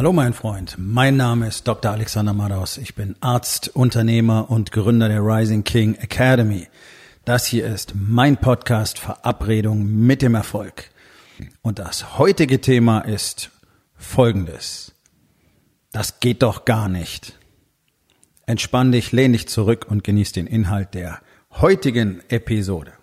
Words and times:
Hallo 0.00 0.14
mein 0.14 0.32
Freund, 0.32 0.76
mein 0.78 1.18
Name 1.18 1.46
ist 1.46 1.68
Dr. 1.68 1.90
Alexander 1.90 2.32
Madaus. 2.32 2.78
Ich 2.78 2.94
bin 2.94 3.16
Arzt, 3.20 3.68
Unternehmer 3.76 4.50
und 4.50 4.72
Gründer 4.72 5.10
der 5.10 5.20
Rising 5.20 5.62
King 5.62 5.94
Academy. 5.96 6.68
Das 7.26 7.44
hier 7.44 7.66
ist 7.66 7.92
mein 7.94 8.38
Podcast 8.38 8.98
Verabredung 8.98 9.84
mit 9.84 10.22
dem 10.22 10.34
Erfolg. 10.34 10.88
Und 11.60 11.78
das 11.78 12.16
heutige 12.16 12.62
Thema 12.62 13.00
ist 13.00 13.50
folgendes. 13.94 14.94
Das 15.92 16.18
geht 16.18 16.42
doch 16.42 16.64
gar 16.64 16.88
nicht. 16.88 17.38
Entspann 18.46 18.92
dich, 18.92 19.12
lehn 19.12 19.34
dich 19.34 19.48
zurück 19.48 19.84
und 19.86 20.02
genieß 20.02 20.32
den 20.32 20.46
Inhalt 20.46 20.94
der 20.94 21.20
heutigen 21.50 22.22
Episode. 22.30 22.94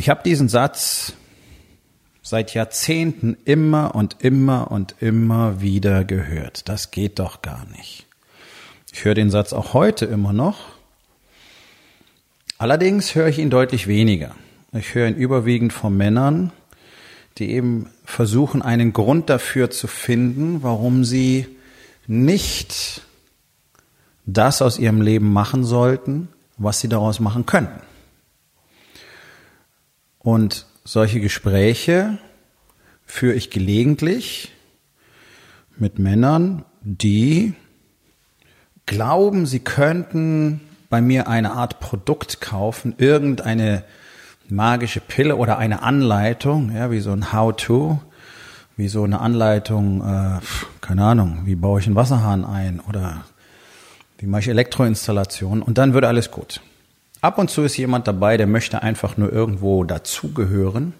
Ich 0.00 0.08
habe 0.08 0.22
diesen 0.22 0.48
Satz 0.48 1.14
seit 2.22 2.54
Jahrzehnten 2.54 3.36
immer 3.44 3.96
und 3.96 4.18
immer 4.20 4.70
und 4.70 4.94
immer 5.00 5.60
wieder 5.60 6.04
gehört. 6.04 6.68
Das 6.68 6.92
geht 6.92 7.18
doch 7.18 7.42
gar 7.42 7.66
nicht. 7.76 8.06
Ich 8.92 9.04
höre 9.04 9.16
den 9.16 9.28
Satz 9.28 9.52
auch 9.52 9.74
heute 9.74 10.04
immer 10.06 10.32
noch. 10.32 10.58
Allerdings 12.58 13.16
höre 13.16 13.26
ich 13.26 13.40
ihn 13.40 13.50
deutlich 13.50 13.88
weniger. 13.88 14.36
Ich 14.72 14.94
höre 14.94 15.08
ihn 15.08 15.16
überwiegend 15.16 15.72
von 15.72 15.96
Männern, 15.96 16.52
die 17.38 17.50
eben 17.50 17.90
versuchen, 18.04 18.62
einen 18.62 18.92
Grund 18.92 19.28
dafür 19.28 19.68
zu 19.68 19.88
finden, 19.88 20.62
warum 20.62 21.02
sie 21.04 21.48
nicht 22.06 23.02
das 24.26 24.62
aus 24.62 24.78
ihrem 24.78 25.02
Leben 25.02 25.32
machen 25.32 25.64
sollten, 25.64 26.28
was 26.56 26.78
sie 26.78 26.88
daraus 26.88 27.18
machen 27.18 27.46
könnten. 27.46 27.87
Und 30.28 30.66
solche 30.84 31.20
Gespräche 31.20 32.18
führe 33.06 33.32
ich 33.32 33.48
gelegentlich 33.48 34.52
mit 35.78 35.98
Männern, 35.98 36.66
die 36.82 37.54
glauben, 38.84 39.46
sie 39.46 39.60
könnten 39.60 40.60
bei 40.90 41.00
mir 41.00 41.28
eine 41.28 41.52
Art 41.52 41.80
Produkt 41.80 42.42
kaufen, 42.42 42.94
irgendeine 42.98 43.84
magische 44.50 45.00
Pille 45.00 45.36
oder 45.36 45.56
eine 45.56 45.80
Anleitung, 45.80 46.72
ja, 46.74 46.90
wie 46.90 47.00
so 47.00 47.12
ein 47.12 47.32
How-to, 47.32 47.98
wie 48.76 48.88
so 48.88 49.04
eine 49.04 49.22
Anleitung, 49.22 50.02
äh, 50.02 50.40
keine 50.82 51.04
Ahnung, 51.04 51.46
wie 51.46 51.56
baue 51.56 51.80
ich 51.80 51.86
einen 51.86 51.96
Wasserhahn 51.96 52.44
ein 52.44 52.80
oder 52.80 53.24
wie 54.18 54.26
mache 54.26 54.42
ich 54.42 54.48
Elektroinstallationen 54.48 55.62
und 55.62 55.78
dann 55.78 55.94
wird 55.94 56.04
alles 56.04 56.30
gut. 56.30 56.60
Ab 57.20 57.38
und 57.38 57.50
zu 57.50 57.62
ist 57.62 57.76
jemand 57.76 58.06
dabei, 58.06 58.36
der 58.36 58.46
möchte 58.46 58.82
einfach 58.82 59.16
nur 59.16 59.32
irgendwo 59.32 59.82
dazugehören. 59.84 60.94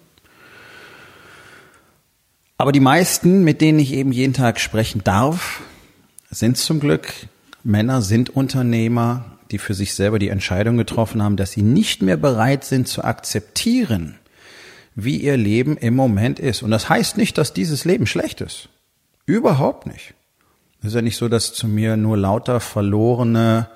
Aber 2.57 2.73
die 2.73 2.81
meisten, 2.81 3.45
mit 3.45 3.61
denen 3.61 3.79
ich 3.79 3.93
eben 3.93 4.11
jeden 4.11 4.33
Tag 4.33 4.59
sprechen 4.59 5.01
darf, 5.03 5.61
sind 6.29 6.57
zum 6.57 6.81
Glück 6.81 7.13
Männer, 7.63 8.01
sind 8.01 8.29
Unternehmer, 8.29 9.23
die 9.51 9.57
für 9.57 9.73
sich 9.73 9.93
selber 9.93 10.19
die 10.19 10.27
Entscheidung 10.27 10.75
getroffen 10.75 11.23
haben, 11.23 11.37
dass 11.37 11.51
sie 11.51 11.61
nicht 11.61 12.01
mehr 12.01 12.17
bereit 12.17 12.65
sind 12.65 12.89
zu 12.89 13.03
akzeptieren, 13.03 14.17
wie 14.95 15.17
ihr 15.17 15.37
Leben 15.37 15.77
im 15.77 15.95
Moment 15.95 16.37
ist. 16.39 16.61
Und 16.61 16.71
das 16.71 16.89
heißt 16.89 17.17
nicht, 17.17 17.37
dass 17.37 17.53
dieses 17.53 17.85
Leben 17.85 18.05
schlecht 18.05 18.41
ist. 18.41 18.67
Überhaupt 19.25 19.87
nicht. 19.87 20.13
Es 20.81 20.89
ist 20.89 20.95
ja 20.95 21.01
nicht 21.01 21.17
so, 21.17 21.29
dass 21.29 21.53
zu 21.53 21.67
mir 21.67 21.95
nur 21.95 22.17
lauter 22.17 22.59
verlorene, 22.59 23.69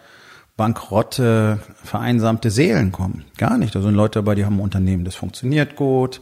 bankrotte, 0.56 1.60
vereinsamte 1.84 2.52
Seelen 2.52 2.92
kommen. 2.92 3.26
Gar 3.38 3.58
nicht. 3.58 3.74
Da 3.76 3.82
sind 3.82 3.96
Leute 3.96 4.20
dabei, 4.20 4.36
die 4.36 4.46
haben 4.46 4.58
ein 4.58 4.64
Unternehmen, 4.64 5.06
das 5.06 5.16
funktioniert 5.16 5.76
gut. 5.76 6.22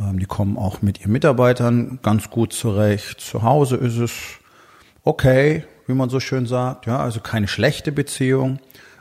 Ähm, 0.00 0.18
die 0.18 0.26
kommen 0.26 0.56
auch 0.56 0.82
mit 0.82 1.00
ihren 1.00 1.12
Mitarbeitern 1.12 2.00
ganz 2.02 2.30
gut 2.30 2.52
zurecht. 2.52 3.20
Zu 3.20 3.42
Hause 3.42 3.76
ist 3.76 3.98
es 3.98 4.12
okay, 5.04 5.64
wie 5.86 5.94
man 5.94 6.10
so 6.10 6.20
schön 6.20 6.46
sagt. 6.46 6.86
Ja, 6.86 6.98
also 6.98 7.20
keine 7.20 7.48
schlechte 7.48 7.92
Beziehung. 7.92 8.58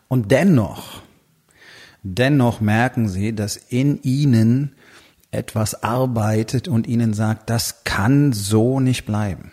Und 0.08 0.32
dennoch, 0.32 1.02
dennoch 2.04 2.62
merken 2.62 3.08
sie, 3.08 3.34
dass 3.34 3.58
in 3.58 4.02
ihnen 4.04 4.76
etwas 5.32 5.84
arbeitet 5.84 6.68
und 6.68 6.88
ihnen 6.88 7.14
sagt, 7.14 7.50
das 7.50 7.84
kann 7.84 8.34
so 8.34 8.80
nicht 8.80 9.06
bleiben. 9.06 9.52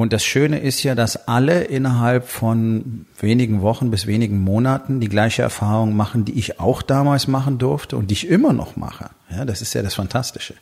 Und 0.00 0.12
das 0.12 0.24
Schöne 0.24 0.58
ist 0.60 0.82
ja, 0.82 0.94
dass 0.94 1.28
alle 1.28 1.64
innerhalb 1.64 2.26
von 2.26 3.06
wenigen 3.18 3.62
Wochen 3.62 3.90
bis 3.90 4.06
wenigen 4.06 4.40
Monaten 4.40 5.00
die 5.00 5.08
gleiche 5.08 5.42
Erfahrung 5.42 5.94
machen, 5.94 6.24
die 6.24 6.38
ich 6.38 6.58
auch 6.58 6.82
damals 6.82 7.28
machen 7.28 7.58
durfte 7.58 7.96
und 7.96 8.10
die 8.10 8.14
ich 8.14 8.28
immer 8.28 8.52
noch 8.52 8.76
mache. 8.76 9.10
Ja, 9.30 9.44
das 9.44 9.60
ist 9.60 9.74
ja 9.74 9.82
das 9.82 9.94
Fantastische. 9.94 10.54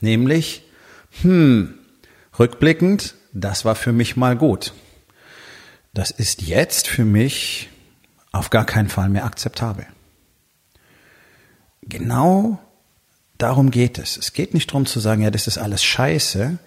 Nämlich, 0.00 0.64
hm, 1.22 1.74
rückblickend, 2.38 3.14
das 3.32 3.64
war 3.64 3.74
für 3.74 3.92
mich 3.92 4.16
mal 4.16 4.36
gut 4.36 4.72
das 5.92 6.10
ist 6.10 6.42
jetzt 6.42 6.88
für 6.88 7.04
mich 7.04 7.68
auf 8.32 8.50
gar 8.50 8.64
keinen 8.64 8.88
Fall 8.88 9.08
mehr 9.08 9.24
akzeptabel. 9.24 9.86
Genau 11.82 12.58
darum 13.36 13.70
geht 13.70 13.98
es. 13.98 14.16
Es 14.16 14.32
geht 14.32 14.54
nicht 14.54 14.70
darum 14.70 14.86
zu 14.86 15.00
sagen, 15.00 15.22
ja, 15.22 15.30
das 15.30 15.46
ist 15.46 15.58
alles 15.58 15.84
scheiße, 15.84 16.58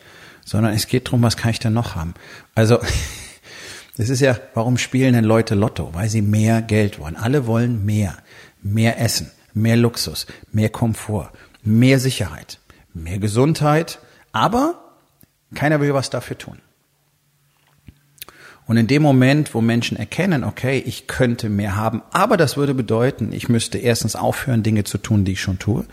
sondern 0.45 0.73
es 0.73 0.87
geht 0.87 1.07
darum, 1.07 1.21
was 1.23 1.35
kann 1.35 1.51
ich 1.51 1.59
denn 1.59 1.73
noch 1.73 1.95
haben? 1.95 2.13
Also, 2.53 2.79
das 3.97 4.07
ist 4.09 4.21
ja, 4.21 4.39
warum 4.53 4.77
spielen 4.77 5.13
denn 5.13 5.25
Leute 5.25 5.55
Lotto? 5.55 5.89
Weil 5.93 6.07
sie 6.07 6.21
mehr 6.21 6.61
Geld 6.61 6.99
wollen. 6.99 7.17
Alle 7.17 7.47
wollen 7.47 7.83
mehr. 7.83 8.17
Mehr 8.61 8.99
Essen, 9.01 9.31
mehr 9.53 9.75
Luxus, 9.75 10.25
mehr 10.51 10.69
Komfort, 10.69 11.31
mehr 11.61 11.99
Sicherheit, 11.99 12.59
mehr 12.93 13.19
Gesundheit, 13.19 13.99
aber 14.31 14.95
keiner 15.53 15.81
will 15.81 15.93
was 15.93 16.09
dafür 16.09 16.37
tun. 16.37 16.59
Und 18.67 18.77
in 18.77 18.87
dem 18.87 19.03
Moment, 19.03 19.53
wo 19.53 19.61
Menschen 19.61 19.95
erkennen, 19.95 20.43
okay, 20.43 20.81
ich 20.83 21.05
könnte 21.05 21.49
mehr 21.49 21.75
haben, 21.75 22.01
aber 22.11 22.35
das 22.35 22.57
würde 22.57 22.73
bedeuten, 22.73 23.31
ich 23.31 23.47
müsste 23.47 23.77
erstens 23.77 24.15
aufhören, 24.15 24.63
Dinge 24.63 24.83
zu 24.83 24.97
tun, 24.97 25.23
die 25.23 25.33
ich 25.33 25.41
schon 25.41 25.59
tue. 25.59 25.85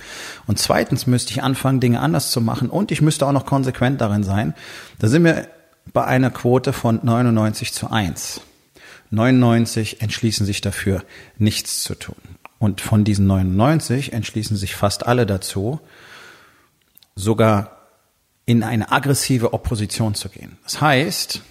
Und 0.46 0.58
zweitens 0.58 1.06
müsste 1.06 1.32
ich 1.32 1.42
anfangen, 1.42 1.80
Dinge 1.80 2.00
anders 2.00 2.30
zu 2.30 2.40
machen. 2.40 2.70
Und 2.70 2.90
ich 2.90 3.02
müsste 3.02 3.26
auch 3.26 3.32
noch 3.32 3.44
konsequent 3.44 4.00
darin 4.00 4.24
sein. 4.24 4.54
Da 4.98 5.08
sind 5.08 5.24
wir 5.24 5.48
bei 5.92 6.04
einer 6.04 6.30
Quote 6.30 6.72
von 6.72 7.00
99 7.02 7.72
zu 7.72 7.90
1. 7.90 8.40
99 9.10 10.00
entschließen 10.00 10.46
sich 10.46 10.62
dafür, 10.62 11.04
nichts 11.36 11.82
zu 11.82 11.94
tun. 11.94 12.16
Und 12.58 12.80
von 12.80 13.04
diesen 13.04 13.26
99 13.26 14.14
entschließen 14.14 14.56
sich 14.56 14.74
fast 14.74 15.06
alle 15.06 15.26
dazu, 15.26 15.80
sogar 17.14 17.76
in 18.46 18.62
eine 18.62 18.90
aggressive 18.90 19.52
Opposition 19.52 20.14
zu 20.14 20.30
gehen. 20.30 20.56
Das 20.64 20.80
heißt, 20.80 21.42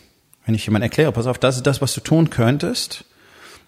wenn 0.46 0.56
ich 0.56 0.66
jemand 0.66 0.84
erkläre, 0.84 1.12
pass 1.12 1.28
auf, 1.28 1.38
das 1.38 1.58
ist 1.58 1.68
das, 1.68 1.82
was 1.82 1.94
du 1.94 2.02
tun 2.02 2.30
könntest, 2.30 3.06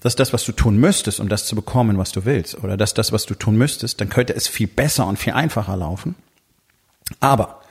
das 0.02 0.14
ist 0.14 0.20
das, 0.20 0.34
was 0.34 0.44
du 0.44 0.52
tun 0.52 0.78
müsstest, 0.78 1.20
um 1.20 1.30
das 1.30 1.46
zu 1.46 1.56
bekommen, 1.56 1.98
was 1.98 2.12
du 2.12 2.26
willst, 2.26 2.62
oder 2.62 2.78
das 2.78 2.92
ist 2.92 2.98
das, 2.98 3.12
was 3.12 3.26
du 3.26 3.36
tun 3.36 3.58
müsstest, 3.58 4.02
dann 4.02 4.10
könnte 4.10 4.36
es 4.36 4.48
viel 4.48 4.68
besser 4.68 5.08
und 5.08 5.18
viel 5.18 5.34
einfacher 5.34 5.78
laufen. 5.78 6.16
Aber 7.20 7.62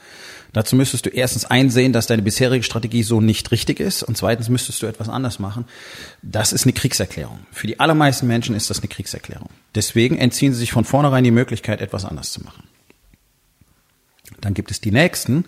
dazu 0.51 0.75
müsstest 0.75 1.05
du 1.05 1.09
erstens 1.09 1.45
einsehen, 1.45 1.93
dass 1.93 2.07
deine 2.07 2.21
bisherige 2.21 2.63
Strategie 2.63 3.03
so 3.03 3.21
nicht 3.21 3.51
richtig 3.51 3.79
ist 3.79 4.03
und 4.03 4.17
zweitens 4.17 4.49
müsstest 4.49 4.81
du 4.81 4.87
etwas 4.87 5.09
anders 5.09 5.37
machen. 5.37 5.65
Das 6.21 6.53
ist 6.53 6.65
eine 6.65 6.73
Kriegserklärung. 6.73 7.39
Für 7.51 7.67
die 7.67 7.79
allermeisten 7.79 8.25
Menschen 8.25 8.55
ist 8.55 8.69
das 8.69 8.79
eine 8.79 8.87
Kriegserklärung. 8.87 9.49
Deswegen 9.75 10.17
entziehen 10.17 10.53
sie 10.53 10.59
sich 10.59 10.71
von 10.71 10.85
vornherein 10.85 11.23
die 11.23 11.31
Möglichkeit, 11.31 11.81
etwas 11.81 12.05
anders 12.05 12.31
zu 12.31 12.41
machen. 12.43 12.63
Dann 14.41 14.53
gibt 14.53 14.71
es 14.71 14.81
die 14.81 14.91
Nächsten, 14.91 15.45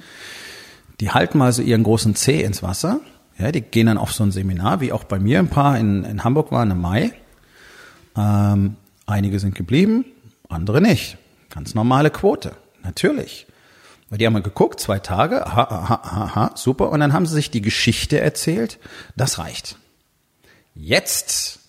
die 0.99 1.11
halten 1.11 1.37
mal 1.37 1.51
so 1.51 1.61
ihren 1.61 1.83
großen 1.83 2.15
Zeh 2.15 2.41
ins 2.41 2.63
Wasser 2.63 3.01
ja, 3.37 3.51
die 3.51 3.61
gehen 3.61 3.87
dann 3.87 3.97
auf 3.97 4.13
so 4.13 4.23
ein 4.23 4.31
Seminar, 4.31 4.81
wie 4.81 4.91
auch 4.91 5.03
bei 5.03 5.19
mir 5.19 5.39
ein 5.39 5.49
paar 5.49 5.77
in, 5.77 6.03
in 6.05 6.23
Hamburg 6.23 6.51
waren 6.51 6.71
im 6.71 6.81
Mai. 6.81 7.11
Ähm, 8.15 8.77
einige 9.05 9.39
sind 9.39 9.55
geblieben, 9.55 10.05
andere 10.47 10.81
nicht. 10.81 11.17
Ganz 11.49 11.75
normale 11.75 12.11
Quote, 12.11 12.53
natürlich. 12.83 13.45
Weil 14.09 14.19
die 14.19 14.25
haben 14.25 14.33
mal 14.33 14.41
geguckt, 14.41 14.79
zwei 14.79 14.99
Tage, 14.99 15.45
aha, 15.45 15.63
aha, 15.63 16.01
aha, 16.03 16.51
super. 16.55 16.89
Und 16.91 16.99
dann 16.99 17.13
haben 17.13 17.25
sie 17.25 17.33
sich 17.33 17.51
die 17.51 17.61
Geschichte 17.61 18.19
erzählt. 18.19 18.79
Das 19.15 19.39
reicht. 19.39 19.77
Jetzt 20.75 21.59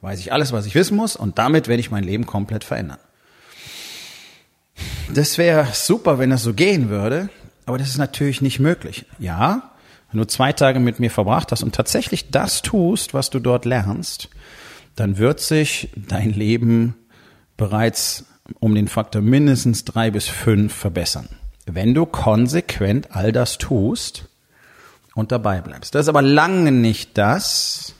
weiß 0.00 0.20
ich 0.20 0.32
alles, 0.32 0.52
was 0.52 0.66
ich 0.66 0.74
wissen 0.74 0.96
muss 0.96 1.16
und 1.16 1.38
damit 1.38 1.68
werde 1.68 1.80
ich 1.80 1.90
mein 1.90 2.04
Leben 2.04 2.26
komplett 2.26 2.64
verändern. 2.64 2.98
Das 5.12 5.38
wäre 5.38 5.68
super, 5.72 6.18
wenn 6.18 6.30
das 6.30 6.42
so 6.42 6.52
gehen 6.52 6.88
würde, 6.88 7.30
aber 7.64 7.78
das 7.78 7.88
ist 7.88 7.98
natürlich 7.98 8.42
nicht 8.42 8.58
möglich. 8.58 9.06
Ja, 9.18 9.73
wenn 10.14 10.20
du 10.20 10.26
zwei 10.28 10.52
Tage 10.52 10.78
mit 10.78 11.00
mir 11.00 11.10
verbracht 11.10 11.50
hast 11.50 11.64
und 11.64 11.74
tatsächlich 11.74 12.30
das 12.30 12.62
tust, 12.62 13.14
was 13.14 13.30
du 13.30 13.40
dort 13.40 13.64
lernst, 13.64 14.28
dann 14.94 15.18
wird 15.18 15.40
sich 15.40 15.90
dein 15.96 16.30
Leben 16.30 16.94
bereits 17.56 18.24
um 18.60 18.76
den 18.76 18.86
Faktor 18.86 19.22
mindestens 19.22 19.84
drei 19.84 20.12
bis 20.12 20.28
fünf 20.28 20.72
verbessern. 20.72 21.28
Wenn 21.66 21.94
du 21.94 22.06
konsequent 22.06 23.10
all 23.10 23.32
das 23.32 23.58
tust 23.58 24.28
und 25.16 25.32
dabei 25.32 25.60
bleibst. 25.60 25.96
Das 25.96 26.02
ist 26.02 26.08
aber 26.08 26.22
lange 26.22 26.70
nicht 26.70 27.18
das, 27.18 27.94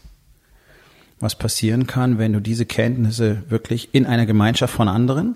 was 1.19 1.35
passieren 1.35 1.89
kann, 1.89 2.19
wenn 2.19 2.33
du 2.33 2.39
diese 2.39 2.65
Kenntnisse 2.65 3.43
wirklich 3.49 3.93
in 3.93 4.07
einer 4.07 4.27
Gemeinschaft 4.27 4.73
von 4.73 4.87
anderen 4.87 5.35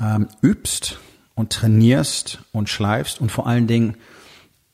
ähm, 0.00 0.28
übst 0.40 0.98
und 1.34 1.52
trainierst 1.52 2.38
und 2.52 2.70
schleifst 2.70 3.20
und 3.20 3.30
vor 3.30 3.46
allen 3.46 3.66
Dingen 3.66 3.96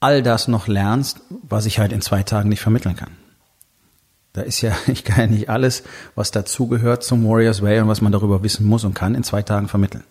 all 0.03 0.23
das 0.23 0.49
noch 0.49 0.67
lernst, 0.67 1.21
was 1.31 1.67
ich 1.67 1.79
halt 1.79 1.93
in 1.93 2.01
zwei 2.01 2.23
Tagen 2.23 2.49
nicht 2.49 2.61
vermitteln 2.61 2.97
kann. 2.97 3.13
Da 4.33 4.43
ist 4.43 4.61
ja, 4.61 4.77
ich 4.87 5.05
kann 5.05 5.21
ja 5.21 5.27
nicht 5.27 5.49
alles, 5.49 5.85
was 6.15 6.31
dazugehört 6.31 7.05
zum 7.05 7.27
Warriors 7.27 7.63
Way 7.63 7.81
und 7.81 7.89
was 7.89 8.01
man 8.01 8.13
darüber 8.13 8.43
wissen 8.43 8.67
muss 8.67 8.85
und 8.85 8.95
kann, 8.95 9.15
in 9.15 9.23
zwei 9.23 9.43
Tagen 9.43 9.69
vermitteln. 9.69 10.05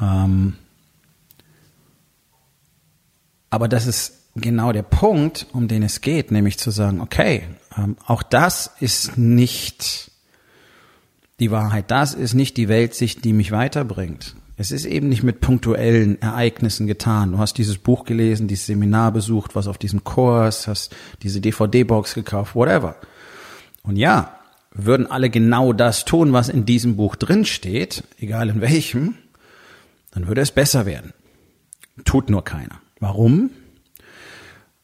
Ähm, 0.00 0.54
aber 3.50 3.68
das 3.68 3.86
ist 3.86 4.14
genau 4.34 4.72
der 4.72 4.82
Punkt, 4.82 5.46
um 5.52 5.68
den 5.68 5.82
es 5.82 6.00
geht, 6.00 6.30
nämlich 6.30 6.58
zu 6.58 6.70
sagen, 6.70 7.00
okay, 7.00 7.44
ähm, 7.76 7.96
auch 8.06 8.22
das 8.22 8.72
ist 8.80 9.16
nicht 9.16 10.10
die 11.40 11.50
Wahrheit, 11.50 11.90
das 11.90 12.14
ist 12.14 12.34
nicht 12.34 12.56
die 12.56 12.68
Weltsicht, 12.68 13.24
die 13.24 13.32
mich 13.32 13.50
weiterbringt. 13.50 14.36
Es 14.56 14.70
ist 14.70 14.84
eben 14.84 15.08
nicht 15.08 15.24
mit 15.24 15.40
punktuellen 15.40 16.22
Ereignissen 16.22 16.86
getan. 16.86 17.32
Du 17.32 17.38
hast 17.38 17.58
dieses 17.58 17.78
Buch 17.78 18.04
gelesen, 18.04 18.46
dieses 18.46 18.66
Seminar 18.66 19.10
besucht, 19.10 19.56
was 19.56 19.66
auf 19.66 19.78
diesem 19.78 20.04
Kurs, 20.04 20.68
hast 20.68 20.94
diese 21.22 21.40
DVD-Box 21.40 22.14
gekauft, 22.14 22.54
whatever. 22.54 22.94
Und 23.82 23.96
ja, 23.96 24.38
würden 24.72 25.08
alle 25.08 25.28
genau 25.28 25.72
das 25.72 26.04
tun, 26.04 26.32
was 26.32 26.48
in 26.48 26.66
diesem 26.66 26.96
Buch 26.96 27.16
drin 27.16 27.44
steht, 27.44 28.04
egal 28.20 28.48
in 28.48 28.60
welchem, 28.60 29.16
dann 30.12 30.28
würde 30.28 30.40
es 30.40 30.52
besser 30.52 30.86
werden. 30.86 31.12
Tut 32.04 32.30
nur 32.30 32.44
keiner. 32.44 32.80
Warum? 33.00 33.50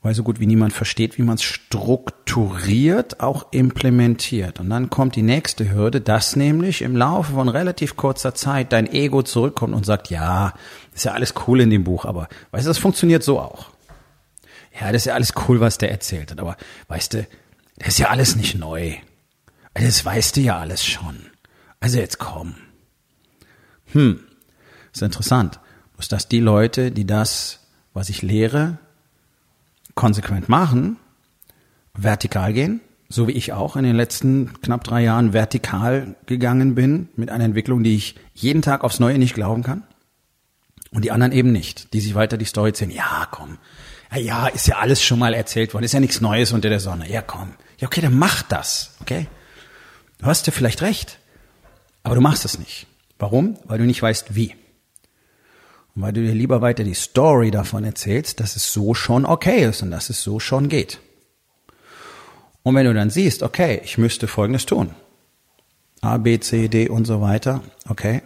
Weil 0.03 0.15
so 0.15 0.23
gut 0.23 0.41
wie 0.41 0.47
niemand 0.47 0.73
versteht, 0.73 1.19
wie 1.19 1.23
man 1.23 1.35
es 1.35 1.43
strukturiert 1.43 3.21
auch 3.21 3.53
implementiert. 3.53 4.59
Und 4.59 4.71
dann 4.71 4.89
kommt 4.89 5.15
die 5.15 5.23
nächste 5.23 5.71
Hürde, 5.71 6.01
dass 6.01 6.37
nämlich 6.37 6.83
im 6.83 6.97
Laufe 6.97 7.35
von 7.35 7.49
relativ 7.49 7.97
kurzer 7.97 8.35
Zeit 8.35 8.73
dein 8.73 8.91
Ego 8.91 9.23
zurückkommt 9.23 9.75
und 9.75 9.85
sagt, 9.85 10.09
ja, 10.09 10.55
ist 10.95 11.05
ja 11.05 11.13
alles 11.13 11.35
cool 11.47 11.61
in 11.61 11.71
dem 11.71 11.85
Buch, 11.85 12.07
aber 12.07 12.29
weißt 12.51 12.67
du, 12.67 12.71
das 12.71 12.79
funktioniert 12.79 13.23
so 13.23 13.39
auch. 13.39 13.71
Ja, 14.81 14.93
das 14.93 15.03
ist 15.03 15.07
ja 15.07 15.15
alles 15.15 15.35
cool, 15.49 15.61
was 15.61 15.79
der 15.79 15.91
erzählt 15.91 16.31
hat, 16.31 16.41
aber 16.41 16.57
weißt 16.89 17.15
du, 17.15 17.27
das 17.77 17.89
ist 17.89 17.99
ja 17.99 18.09
alles 18.09 18.37
nicht 18.37 18.57
neu. 18.57 18.95
Also 19.75 19.87
das 19.87 20.05
weißt 20.05 20.37
du 20.37 20.41
ja 20.41 20.59
alles 20.59 20.85
schon. 20.85 21.27
Also 21.81 21.99
jetzt 21.99 22.19
komm. 22.19 22.55
Hm, 23.93 24.21
ist 24.93 25.03
interessant. 25.03 25.61
Dass 25.97 26.09
das 26.09 26.29
die 26.29 26.41
Leute, 26.41 26.91
die 26.91 27.07
das, 27.07 27.61
was 27.93 28.09
ich 28.09 28.23
lehre, 28.23 28.79
konsequent 29.95 30.49
machen, 30.49 30.97
vertikal 31.95 32.53
gehen, 32.53 32.81
so 33.09 33.27
wie 33.29 33.33
ich 33.33 33.53
auch 33.53 33.77
in 33.77 33.85
den 33.85 33.97
letzten 33.97 34.61
knapp 34.63 34.85
drei 34.85 35.03
Jahren 35.03 35.33
vertikal 35.33 36.15
gegangen 36.27 36.75
bin, 36.75 37.09
mit 37.17 37.31
einer 37.31 37.45
Entwicklung, 37.45 37.83
die 37.83 37.97
ich 37.97 38.15
jeden 38.35 38.63
Tag 38.63 38.85
aufs 38.85 39.01
Neue 39.01 39.19
nicht 39.19 39.35
glauben 39.35 39.63
kann. 39.63 39.83
Und 40.93 41.05
die 41.05 41.11
anderen 41.11 41.33
eben 41.33 41.53
nicht, 41.53 41.93
die 41.93 42.01
sich 42.01 42.15
weiter 42.15 42.37
die 42.37 42.45
Story 42.45 42.71
erzählen. 42.71 42.91
Ja, 42.91 43.27
komm. 43.31 43.59
Ja, 44.13 44.19
ja, 44.19 44.47
ist 44.49 44.67
ja 44.67 44.79
alles 44.79 45.03
schon 45.03 45.19
mal 45.19 45.35
erzählt 45.35 45.73
worden. 45.73 45.85
Ist 45.85 45.93
ja 45.93 46.01
nichts 46.01 46.21
Neues 46.21 46.53
unter 46.53 46.69
der 46.69 46.81
Sonne. 46.81 47.11
Ja, 47.11 47.23
komm. 47.23 47.51
Ja, 47.79 47.87
okay, 47.87 48.01
dann 48.01 48.19
mach 48.19 48.43
das. 48.43 48.97
Okay? 49.01 49.29
Du 50.19 50.27
hast 50.27 50.47
ja 50.47 50.53
vielleicht 50.53 50.83
recht. 50.83 51.19
Aber 52.03 52.15
du 52.15 52.21
machst 52.21 52.45
es 52.45 52.59
nicht. 52.59 52.87
Warum? 53.19 53.57
Weil 53.65 53.79
du 53.79 53.85
nicht 53.85 54.03
weißt, 54.03 54.35
wie. 54.35 54.55
Und 55.95 56.03
weil 56.03 56.13
du 56.13 56.23
dir 56.23 56.35
lieber 56.35 56.61
weiter 56.61 56.85
die 56.85 56.95
Story 56.95 57.51
davon 57.51 57.85
erzählst, 57.85 58.41
dass 58.41 58.57
es 58.57 58.73
so 58.73 58.95
schon 58.95 59.27
okay 59.27 59.65
ist 59.65 59.83
und 59.83 59.91
dass 59.91 60.11
es 60.11 60.23
so 60.23 60.41
schon 60.41 60.69
geht. 60.69 61.01
Und 62.63 62.75
wenn 62.75 62.87
du 62.87 62.95
dann 62.95 63.11
siehst, 63.11 63.43
okay, 63.43 63.81
ich 63.85 63.99
müsste 63.99 64.29
Folgendes 64.29 64.67
tun. 64.67 64.95
A, 66.03 66.17
B, 66.19 66.39
C, 66.41 66.69
D 66.69 66.89
und 66.89 67.07
so 67.07 67.21
weiter, 67.21 67.63
okay. 67.89 68.23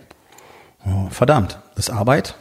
Oh, 0.87 1.09
verdammt, 1.11 1.59
das 1.75 1.89
ist 1.89 1.95
Arbeit. 1.95 2.35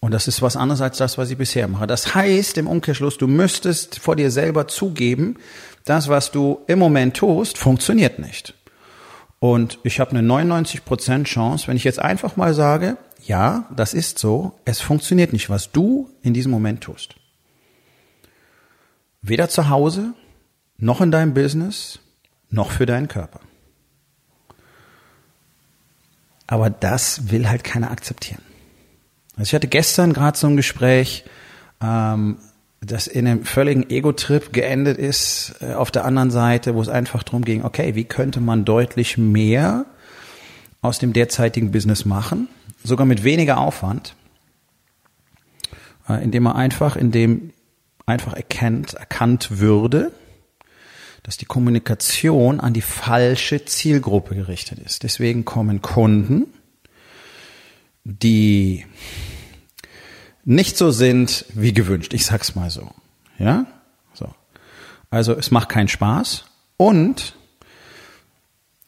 Und 0.00 0.12
das 0.12 0.26
ist 0.26 0.42
was 0.42 0.56
anderes 0.56 0.80
als 0.80 0.98
das, 0.98 1.18
was 1.18 1.30
ich 1.30 1.38
bisher 1.38 1.68
mache. 1.68 1.86
Das 1.86 2.14
heißt 2.14 2.58
im 2.58 2.66
Umkehrschluss, 2.66 3.18
du 3.18 3.28
müsstest 3.28 4.00
vor 4.00 4.16
dir 4.16 4.32
selber 4.32 4.66
zugeben, 4.66 5.36
das, 5.84 6.08
was 6.08 6.32
du 6.32 6.60
im 6.66 6.80
Moment 6.80 7.16
tust, 7.16 7.58
funktioniert 7.58 8.18
nicht. 8.18 8.54
Und 9.38 9.78
ich 9.84 10.00
habe 10.00 10.12
eine 10.12 10.26
99% 10.26 11.24
Chance, 11.24 11.68
wenn 11.68 11.76
ich 11.76 11.84
jetzt 11.84 12.00
einfach 12.00 12.36
mal 12.36 12.54
sage, 12.54 12.96
ja, 13.26 13.68
das 13.74 13.94
ist 13.94 14.18
so, 14.18 14.58
es 14.64 14.80
funktioniert 14.80 15.32
nicht, 15.32 15.50
was 15.50 15.70
du 15.72 16.10
in 16.22 16.34
diesem 16.34 16.50
Moment 16.50 16.82
tust. 16.82 17.14
Weder 19.22 19.48
zu 19.48 19.68
Hause, 19.68 20.14
noch 20.78 21.00
in 21.00 21.10
deinem 21.10 21.32
Business, 21.32 22.00
noch 22.50 22.70
für 22.70 22.86
deinen 22.86 23.08
Körper. 23.08 23.40
Aber 26.46 26.70
das 26.70 27.30
will 27.30 27.48
halt 27.48 27.64
keiner 27.64 27.90
akzeptieren. 27.90 28.42
Also 29.36 29.50
ich 29.50 29.54
hatte 29.54 29.68
gestern 29.68 30.12
gerade 30.12 30.36
so 30.36 30.48
ein 30.48 30.56
Gespräch, 30.56 31.24
ähm, 31.80 32.38
das 32.80 33.06
in 33.06 33.26
einem 33.28 33.44
völligen 33.44 33.88
Ego-Trip 33.88 34.52
geendet 34.52 34.98
ist, 34.98 35.54
äh, 35.60 35.74
auf 35.74 35.90
der 35.90 36.04
anderen 36.04 36.30
Seite, 36.30 36.74
wo 36.74 36.82
es 36.82 36.88
einfach 36.88 37.22
darum 37.22 37.44
ging, 37.44 37.64
okay, 37.64 37.94
wie 37.94 38.04
könnte 38.04 38.40
man 38.40 38.64
deutlich 38.64 39.16
mehr 39.16 39.86
aus 40.80 40.98
dem 40.98 41.12
derzeitigen 41.12 41.70
Business 41.70 42.04
machen? 42.04 42.48
Sogar 42.84 43.06
mit 43.06 43.24
weniger 43.24 43.58
Aufwand, 43.58 44.14
äh, 46.08 46.22
indem 46.22 46.46
er 46.46 46.56
einfach, 46.56 46.96
indem 46.96 47.52
einfach 48.06 48.34
erkennt, 48.34 48.94
erkannt 48.94 49.58
würde, 49.58 50.12
dass 51.22 51.36
die 51.36 51.44
Kommunikation 51.44 52.60
an 52.60 52.72
die 52.72 52.80
falsche 52.80 53.64
Zielgruppe 53.64 54.34
gerichtet 54.34 54.80
ist. 54.80 55.04
Deswegen 55.04 55.44
kommen 55.44 55.80
Kunden, 55.80 56.46
die 58.04 58.84
nicht 60.44 60.76
so 60.76 60.90
sind 60.90 61.44
wie 61.54 61.72
gewünscht. 61.72 62.14
Ich 62.14 62.26
sag's 62.26 62.56
mal 62.56 62.70
so. 62.70 62.90
Ja? 63.38 63.66
So. 64.14 64.34
Also, 65.10 65.34
es 65.34 65.50
macht 65.50 65.68
keinen 65.68 65.88
Spaß 65.88 66.44
und 66.76 67.36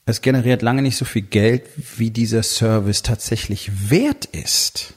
es 0.06 0.20
generiert 0.20 0.62
lange 0.62 0.82
nicht 0.82 0.96
so 0.96 1.04
viel 1.04 1.22
Geld, 1.22 1.64
wie 1.96 2.10
dieser 2.10 2.42
Service 2.42 3.02
tatsächlich 3.02 3.90
wert 3.90 4.26
ist. 4.26 4.94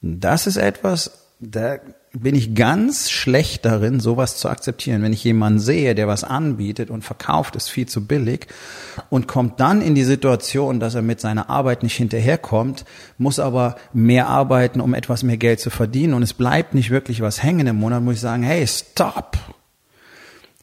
Das 0.00 0.46
ist 0.46 0.56
etwas, 0.56 1.26
da 1.40 1.78
bin 2.12 2.34
ich 2.34 2.54
ganz 2.54 3.10
schlecht 3.10 3.66
darin, 3.66 4.00
sowas 4.00 4.38
zu 4.38 4.48
akzeptieren. 4.48 5.02
Wenn 5.02 5.12
ich 5.12 5.24
jemanden 5.24 5.58
sehe, 5.58 5.94
der 5.94 6.08
was 6.08 6.24
anbietet 6.24 6.88
und 6.88 7.02
verkauft 7.02 7.56
es 7.56 7.68
viel 7.68 7.86
zu 7.86 8.06
billig 8.06 8.46
und 9.10 9.28
kommt 9.28 9.60
dann 9.60 9.82
in 9.82 9.94
die 9.94 10.04
Situation, 10.04 10.80
dass 10.80 10.94
er 10.94 11.02
mit 11.02 11.20
seiner 11.20 11.50
Arbeit 11.50 11.82
nicht 11.82 11.96
hinterherkommt, 11.96 12.86
muss 13.18 13.38
aber 13.38 13.76
mehr 13.92 14.28
arbeiten, 14.28 14.80
um 14.80 14.94
etwas 14.94 15.22
mehr 15.22 15.36
Geld 15.36 15.60
zu 15.60 15.68
verdienen 15.68 16.14
und 16.14 16.22
es 16.22 16.32
bleibt 16.32 16.74
nicht 16.74 16.90
wirklich 16.90 17.20
was 17.20 17.42
hängen 17.42 17.66
im 17.66 17.76
Monat, 17.76 18.02
muss 18.02 18.14
ich 18.14 18.20
sagen, 18.20 18.42
hey, 18.42 18.66
stop. 18.66 19.36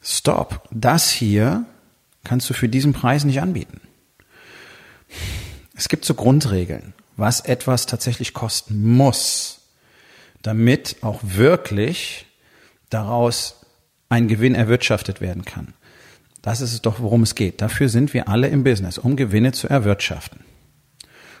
Stop. 0.02 0.68
Das 0.72 1.10
hier 1.10 1.64
kannst 2.24 2.48
du 2.50 2.54
für 2.54 2.68
diesen 2.68 2.92
Preis 2.92 3.24
nicht 3.24 3.40
anbieten. 3.40 3.80
Es 5.76 5.88
gibt 5.88 6.04
so 6.04 6.14
Grundregeln, 6.14 6.94
was 7.16 7.40
etwas 7.40 7.86
tatsächlich 7.86 8.32
kosten 8.32 8.82
muss, 8.96 9.60
damit 10.42 10.96
auch 11.02 11.20
wirklich 11.22 12.26
daraus 12.90 13.60
ein 14.08 14.28
Gewinn 14.28 14.54
erwirtschaftet 14.54 15.20
werden 15.20 15.44
kann. 15.44 15.74
Das 16.42 16.60
ist 16.60 16.72
es 16.72 16.82
doch, 16.82 17.00
worum 17.00 17.22
es 17.22 17.34
geht. 17.34 17.62
Dafür 17.62 17.88
sind 17.88 18.12
wir 18.12 18.28
alle 18.28 18.48
im 18.48 18.64
Business, 18.64 18.98
um 18.98 19.16
Gewinne 19.16 19.52
zu 19.52 19.68
erwirtschaften. 19.68 20.40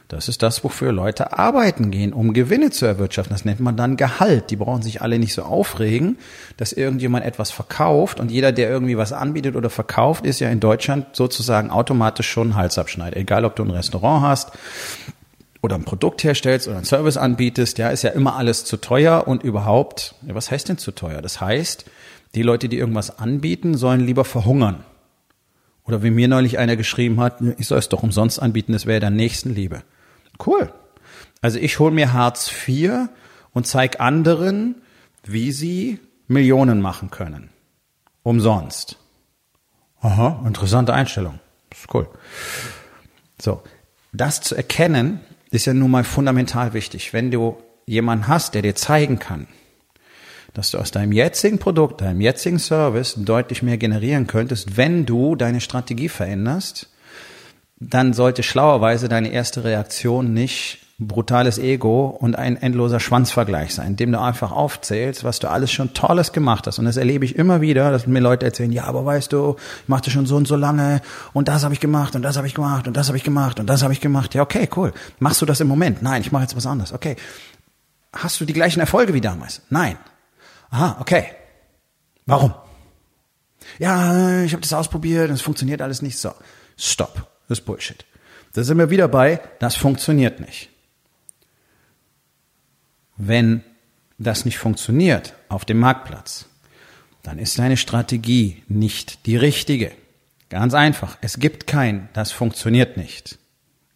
Das 0.08 0.28
ist 0.28 0.42
das, 0.42 0.62
wofür 0.62 0.92
Leute 0.92 1.38
arbeiten 1.38 1.90
gehen, 1.90 2.12
um 2.12 2.34
Gewinne 2.34 2.70
zu 2.70 2.84
erwirtschaften. 2.84 3.34
Das 3.34 3.46
nennt 3.46 3.60
man 3.60 3.76
dann 3.76 3.96
Gehalt. 3.96 4.50
Die 4.50 4.56
brauchen 4.56 4.82
sich 4.82 5.00
alle 5.00 5.18
nicht 5.18 5.32
so 5.32 5.42
aufregen, 5.42 6.18
dass 6.58 6.74
irgendjemand 6.74 7.24
etwas 7.24 7.50
verkauft 7.50 8.20
und 8.20 8.30
jeder, 8.30 8.52
der 8.52 8.68
irgendwie 8.68 8.98
was 8.98 9.14
anbietet 9.14 9.56
oder 9.56 9.70
verkauft, 9.70 10.26
ist 10.26 10.40
ja 10.40 10.50
in 10.50 10.60
Deutschland 10.60 11.16
sozusagen 11.16 11.70
automatisch 11.70 12.28
schon 12.28 12.54
Halsabschneider. 12.54 13.16
Egal, 13.16 13.46
ob 13.46 13.56
du 13.56 13.64
ein 13.64 13.70
Restaurant 13.70 14.22
hast 14.22 14.52
oder 15.62 15.76
ein 15.76 15.84
Produkt 15.84 16.22
herstellst 16.22 16.68
oder 16.68 16.76
einen 16.76 16.84
Service 16.84 17.16
anbietest, 17.16 17.78
ja, 17.78 17.88
ist 17.88 18.02
ja 18.02 18.10
immer 18.10 18.36
alles 18.36 18.66
zu 18.66 18.76
teuer 18.76 19.26
und 19.26 19.42
überhaupt, 19.42 20.16
was 20.20 20.50
heißt 20.50 20.68
denn 20.68 20.78
zu 20.78 20.92
teuer? 20.92 21.22
Das 21.22 21.40
heißt, 21.40 21.86
die 22.34 22.42
Leute, 22.42 22.68
die 22.68 22.76
irgendwas 22.76 23.18
anbieten, 23.18 23.74
sollen 23.74 24.04
lieber 24.04 24.26
verhungern. 24.26 24.84
Oder 25.86 26.02
wie 26.02 26.10
mir 26.10 26.28
neulich 26.28 26.58
einer 26.58 26.76
geschrieben 26.76 27.20
hat, 27.20 27.40
ich 27.58 27.66
soll 27.66 27.78
es 27.78 27.88
doch 27.88 28.02
umsonst 28.02 28.40
anbieten, 28.40 28.72
das 28.72 28.84
wäre 28.84 29.00
dann 29.00 29.16
Nächstenliebe. 29.16 29.82
Cool. 30.44 30.72
Also 31.40 31.58
ich 31.58 31.78
hole 31.78 31.92
mir 31.92 32.12
Hartz 32.12 32.50
IV 32.66 33.08
und 33.52 33.66
zeige 33.66 34.00
anderen, 34.00 34.82
wie 35.24 35.52
sie 35.52 35.98
Millionen 36.26 36.80
machen 36.80 37.10
können. 37.10 37.50
Umsonst. 38.22 38.98
Aha, 40.00 40.42
interessante 40.46 40.92
Einstellung. 40.92 41.38
Das 41.70 41.80
ist 41.80 41.94
cool. 41.94 42.08
So, 43.40 43.62
das 44.12 44.40
zu 44.40 44.54
erkennen, 44.54 45.20
ist 45.50 45.66
ja 45.66 45.74
nun 45.74 45.90
mal 45.90 46.04
fundamental 46.04 46.72
wichtig. 46.72 47.12
Wenn 47.12 47.30
du 47.30 47.58
jemanden 47.86 48.28
hast, 48.28 48.54
der 48.54 48.62
dir 48.62 48.74
zeigen 48.74 49.18
kann, 49.18 49.46
dass 50.52 50.70
du 50.70 50.78
aus 50.78 50.90
deinem 50.90 51.12
jetzigen 51.12 51.58
Produkt, 51.58 52.00
deinem 52.00 52.20
jetzigen 52.20 52.58
Service 52.58 53.14
deutlich 53.16 53.62
mehr 53.62 53.76
generieren 53.76 54.26
könntest, 54.26 54.76
wenn 54.76 55.04
du 55.04 55.36
deine 55.36 55.60
Strategie 55.60 56.08
veränderst, 56.08 56.90
dann 57.76 58.12
sollte 58.12 58.42
schlauerweise 58.42 59.08
deine 59.08 59.30
erste 59.30 59.64
Reaktion 59.64 60.32
nicht 60.32 60.78
brutales 60.98 61.58
Ego 61.58 62.06
und 62.06 62.36
ein 62.36 62.56
endloser 62.56 63.00
Schwanzvergleich 63.00 63.74
sein, 63.74 63.96
dem 63.96 64.12
du 64.12 64.20
einfach 64.20 64.52
aufzählst, 64.52 65.24
was 65.24 65.40
du 65.40 65.48
alles 65.48 65.72
schon 65.72 65.92
Tolles 65.92 66.32
gemacht 66.32 66.66
hast. 66.66 66.78
Und 66.78 66.84
das 66.84 66.96
erlebe 66.96 67.24
ich 67.24 67.36
immer 67.36 67.60
wieder, 67.60 67.90
dass 67.90 68.06
mir 68.06 68.20
Leute 68.20 68.46
erzählen, 68.46 68.70
ja, 68.70 68.84
aber 68.84 69.04
weißt 69.04 69.32
du, 69.32 69.56
ich 69.82 69.88
machte 69.88 70.10
schon 70.10 70.26
so 70.26 70.36
und 70.36 70.46
so 70.46 70.54
lange 70.54 71.00
und 71.32 71.48
das 71.48 71.64
habe 71.64 71.74
ich 71.74 71.80
gemacht 71.80 72.14
und 72.14 72.22
das 72.22 72.36
habe 72.36 72.46
ich 72.46 72.54
gemacht 72.54 72.86
und 72.86 72.96
das 72.96 73.08
habe 73.08 73.18
ich 73.18 73.24
gemacht 73.24 73.58
und 73.58 73.66
das 73.66 73.82
habe 73.82 73.92
ich 73.92 74.00
gemacht. 74.00 74.34
Ja, 74.34 74.42
okay, 74.42 74.68
cool. 74.76 74.92
Machst 75.18 75.42
du 75.42 75.46
das 75.46 75.60
im 75.60 75.66
Moment? 75.66 76.00
Nein, 76.00 76.22
ich 76.22 76.30
mache 76.30 76.44
jetzt 76.44 76.56
was 76.56 76.66
anderes. 76.66 76.92
Okay. 76.92 77.16
Hast 78.12 78.40
du 78.40 78.44
die 78.44 78.52
gleichen 78.52 78.78
Erfolge 78.78 79.14
wie 79.14 79.20
damals? 79.20 79.62
Nein. 79.70 79.98
Aha, 80.70 80.98
okay. 81.00 81.26
Warum? 82.24 82.54
Ja, 83.80 84.42
ich 84.42 84.52
habe 84.52 84.62
das 84.62 84.72
ausprobiert 84.72 85.28
und 85.28 85.34
es 85.34 85.42
funktioniert 85.42 85.82
alles 85.82 86.02
nicht 86.02 86.18
so. 86.18 86.32
Stop. 86.76 87.33
Das 87.48 87.58
ist 87.58 87.64
Bullshit. 87.64 88.04
Da 88.52 88.62
sind 88.62 88.78
wir 88.78 88.90
wieder 88.90 89.08
bei, 89.08 89.40
das 89.58 89.76
funktioniert 89.76 90.40
nicht. 90.40 90.70
Wenn 93.16 93.62
das 94.18 94.44
nicht 94.44 94.58
funktioniert 94.58 95.34
auf 95.48 95.64
dem 95.64 95.78
Marktplatz, 95.78 96.46
dann 97.22 97.38
ist 97.38 97.58
deine 97.58 97.76
Strategie 97.76 98.62
nicht 98.68 99.26
die 99.26 99.36
richtige. 99.36 99.92
Ganz 100.50 100.74
einfach. 100.74 101.18
Es 101.20 101.38
gibt 101.38 101.66
kein, 101.66 102.08
das 102.12 102.30
funktioniert 102.30 102.96
nicht. 102.96 103.38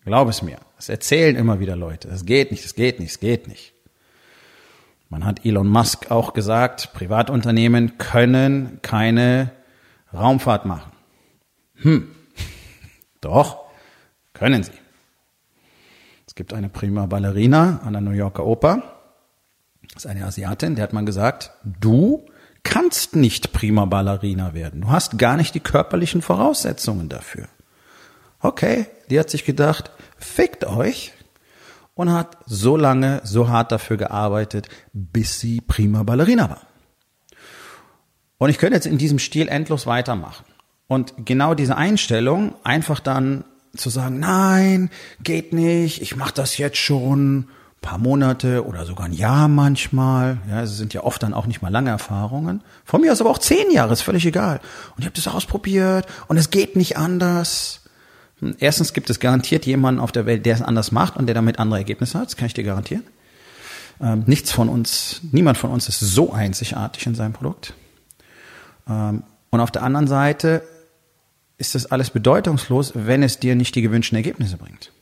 Glaub 0.05 0.28
es 0.28 0.43
mir. 0.43 0.59
Das 0.76 0.88
erzählen 0.88 1.37
immer 1.37 1.61
wieder 1.61 1.76
Leute. 1.76 2.09
Es 2.09 2.25
geht 2.25 2.50
nicht, 2.50 2.64
es 2.64 2.75
geht 2.75 2.99
nicht, 2.99 3.11
es 3.11 3.21
geht 3.21 3.47
nicht. 3.47 3.75
Man 5.09 5.25
hat 5.25 5.45
Elon 5.45 5.69
Musk 5.69 6.11
auch 6.11 6.35
gesagt, 6.35 6.93
Privatunternehmen 6.95 7.99
können 7.99 8.81
keine 8.83 9.52
Raumfahrt 10.12 10.67
machen. 10.67 10.93
Hm. 11.76 12.14
Doch, 13.20 13.64
können 14.32 14.62
sie. 14.62 14.72
Es 16.26 16.34
gibt 16.34 16.52
eine 16.52 16.68
prima 16.68 17.06
Ballerina 17.06 17.80
an 17.84 17.92
der 17.94 18.02
New 18.02 18.12
Yorker 18.12 18.44
Oper, 18.44 18.98
das 19.94 20.04
ist 20.04 20.10
eine 20.10 20.25
Asiatin, 20.25 20.75
der 20.75 20.82
hat 20.82 20.92
man 20.92 21.06
gesagt, 21.06 21.50
du 21.64 22.26
kannst 22.62 23.16
nicht 23.16 23.52
prima 23.52 23.87
Ballerina 23.87 24.54
werden. 24.54 24.82
Du 24.82 24.90
hast 24.90 25.18
gar 25.18 25.37
nicht 25.37 25.54
die 25.54 25.60
körperlichen 25.60 26.22
Voraussetzungen 26.22 27.08
dafür. 27.08 27.48
Okay, 28.40 28.87
die 29.10 29.18
hat 29.18 29.30
sich 29.30 29.44
gedacht, 29.44 29.90
fickt 30.16 30.64
euch 30.64 31.12
und 31.94 32.12
hat 32.12 32.37
so 32.46 32.76
lange, 32.76 33.20
so 33.25 33.48
hart 33.48 33.72
dafür 33.72 33.96
gearbeitet, 33.96 34.68
bis 34.92 35.40
sie 35.40 35.60
prima 35.60 36.02
Ballerina 36.02 36.50
war. 36.50 36.62
Und 38.37 38.50
ich 38.50 38.58
könnte 38.58 38.76
jetzt 38.76 38.87
in 38.87 38.98
diesem 38.98 39.18
Stil 39.18 39.48
endlos 39.48 39.87
weitermachen. 39.87 40.44
Und 40.88 41.14
genau 41.25 41.54
diese 41.54 41.76
Einstellung, 41.76 42.54
einfach 42.64 42.99
dann 42.99 43.45
zu 43.76 43.90
sagen, 43.90 44.18
nein, 44.18 44.90
geht 45.23 45.52
nicht, 45.52 46.02
ich 46.02 46.16
mache 46.16 46.35
das 46.35 46.59
jetzt 46.59 46.78
schon, 46.78 47.49
paar 47.80 47.99
Monate 47.99 48.66
oder 48.66 48.85
sogar 48.85 49.07
ein 49.07 49.12
Jahr 49.12 49.49
manchmal. 49.49 50.38
Ja, 50.49 50.62
es 50.62 50.76
sind 50.76 50.95
ja 50.95 51.04
oft 51.04 51.23
dann 51.23 51.35
auch 51.35 51.47
nicht 51.47 51.62
mal 51.62 51.71
lange 51.71 51.90
Erfahrungen. 51.90 52.62
Von 52.85 53.00
mir 53.00 53.12
aus 53.12 53.21
aber 53.21 53.30
auch 53.30 53.38
zehn 53.38 53.71
Jahre, 53.71 53.92
ist 53.92 54.02
völlig 54.02 54.26
egal. 54.26 54.61
Und 54.97 55.00
ich 55.00 55.04
habe 55.04 55.14
das 55.14 55.28
ausprobiert 55.28 56.07
und 56.26 56.37
es 56.37 56.50
geht 56.50 56.75
nicht 56.75 56.97
anders. 56.97 57.83
Hm, 58.40 58.57
erstens 58.59 58.92
gibt 58.92 59.11
es 59.11 59.21
garantiert 59.21 59.66
jemanden 59.66 60.00
auf 60.00 60.12
der 60.12 60.26
Welt, 60.26 60.45
der 60.45 60.54
es 60.54 60.62
anders 60.62 60.90
macht 60.90 61.16
und 61.16 61.26
der 61.26 61.35
damit 61.35 61.59
andere 61.59 61.78
Ergebnisse 61.78 62.18
hat. 62.18 62.26
Das 62.26 62.37
kann 62.37 62.47
ich 62.47 62.54
dir 62.54 62.64
garantieren. 62.64 63.04
Ähm, 64.00 64.25
nichts 64.26 64.50
von 64.50 64.68
uns, 64.68 65.21
niemand 65.33 65.59
von 65.59 65.71
uns 65.71 65.88
ist 65.88 66.00
so 66.00 66.33
einzigartig 66.33 67.07
in 67.07 67.14
seinem 67.14 67.33
Produkt. 67.33 67.75
Ähm, 68.88 69.23
und 69.50 69.61
auf 69.61 69.71
der 69.71 69.83
anderen 69.83 70.09
Seite 70.09 70.62
ist 71.59 71.75
das 71.75 71.87
alles 71.87 72.11
bedeutungslos, 72.11 72.93
wenn 72.95 73.23
es 73.23 73.41
dir 73.41 73.57
nicht 73.57 73.75
die 73.75 73.83
gewünschten 73.83 74.17
Ergebnisse 74.17 74.57
bringt. 74.57 74.93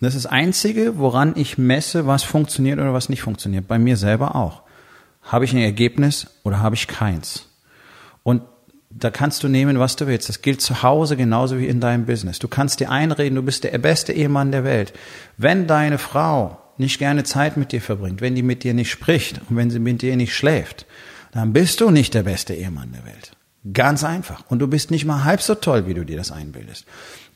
Das 0.00 0.14
ist 0.14 0.24
das 0.24 0.32
Einzige, 0.32 0.98
woran 0.98 1.34
ich 1.36 1.58
messe, 1.58 2.06
was 2.06 2.22
funktioniert 2.22 2.78
oder 2.78 2.94
was 2.94 3.08
nicht 3.08 3.22
funktioniert. 3.22 3.68
Bei 3.68 3.78
mir 3.78 3.96
selber 3.96 4.34
auch. 4.34 4.62
Habe 5.22 5.44
ich 5.44 5.52
ein 5.52 5.58
Ergebnis 5.58 6.26
oder 6.42 6.60
habe 6.60 6.74
ich 6.74 6.86
keins? 6.86 7.48
Und 8.22 8.42
da 8.90 9.10
kannst 9.10 9.42
du 9.42 9.48
nehmen, 9.48 9.78
was 9.78 9.96
du 9.96 10.06
willst. 10.06 10.28
Das 10.28 10.42
gilt 10.42 10.60
zu 10.62 10.82
Hause 10.82 11.16
genauso 11.16 11.58
wie 11.58 11.68
in 11.68 11.80
deinem 11.80 12.06
Business. 12.06 12.38
Du 12.38 12.48
kannst 12.48 12.80
dir 12.80 12.90
einreden, 12.90 13.36
du 13.36 13.42
bist 13.42 13.64
der 13.64 13.78
beste 13.78 14.12
Ehemann 14.12 14.52
der 14.52 14.64
Welt. 14.64 14.92
Wenn 15.36 15.66
deine 15.66 15.98
Frau 15.98 16.58
nicht 16.78 16.98
gerne 16.98 17.24
Zeit 17.24 17.56
mit 17.56 17.72
dir 17.72 17.82
verbringt, 17.82 18.20
wenn 18.22 18.34
die 18.34 18.42
mit 18.42 18.64
dir 18.64 18.72
nicht 18.72 18.90
spricht 18.90 19.40
und 19.48 19.56
wenn 19.56 19.70
sie 19.70 19.78
mit 19.78 20.02
dir 20.02 20.16
nicht 20.16 20.34
schläft, 20.34 20.86
dann 21.32 21.52
bist 21.52 21.80
du 21.80 21.90
nicht 21.90 22.14
der 22.14 22.22
beste 22.22 22.54
Ehemann 22.54 22.92
der 22.92 23.04
Welt. 23.04 23.32
Ganz 23.72 24.04
einfach. 24.04 24.44
Und 24.48 24.58
du 24.60 24.68
bist 24.68 24.90
nicht 24.90 25.04
mal 25.04 25.24
halb 25.24 25.42
so 25.42 25.54
toll, 25.54 25.86
wie 25.86 25.94
du 25.94 26.04
dir 26.04 26.16
das 26.16 26.32
einbildest. 26.32 26.86